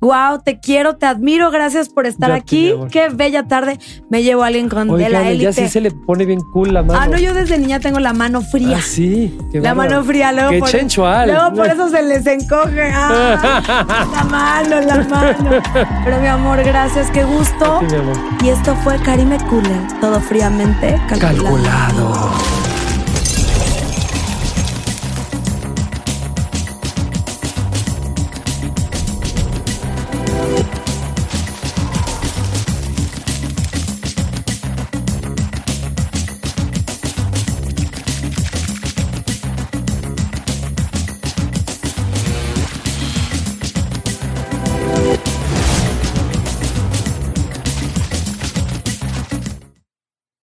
[0.02, 1.52] Wow, te quiero, te admiro.
[1.52, 2.74] Gracias por estar Ya aquí.
[2.90, 3.78] Qué bella tarde.
[4.10, 5.52] Me llevo a alguien con de la Oigan, ya élite.
[5.52, 6.98] sí se le pone bien cool la mano.
[7.00, 8.78] Ah, no, yo desde niña tengo la mano fría.
[8.78, 9.38] Ah, sí.
[9.52, 11.30] qué La mano fría, luego Qué por, chenchual.
[11.30, 12.90] luego por eso se les encoge.
[12.92, 15.62] Ah, la mano, la mano.
[16.04, 17.78] Pero mi amor, gracias, qué gusto.
[17.80, 18.16] Sí, mi amor.
[18.42, 21.44] Y esto fue Karime Cooler, todo fríamente calculado.
[21.44, 22.61] Calculado.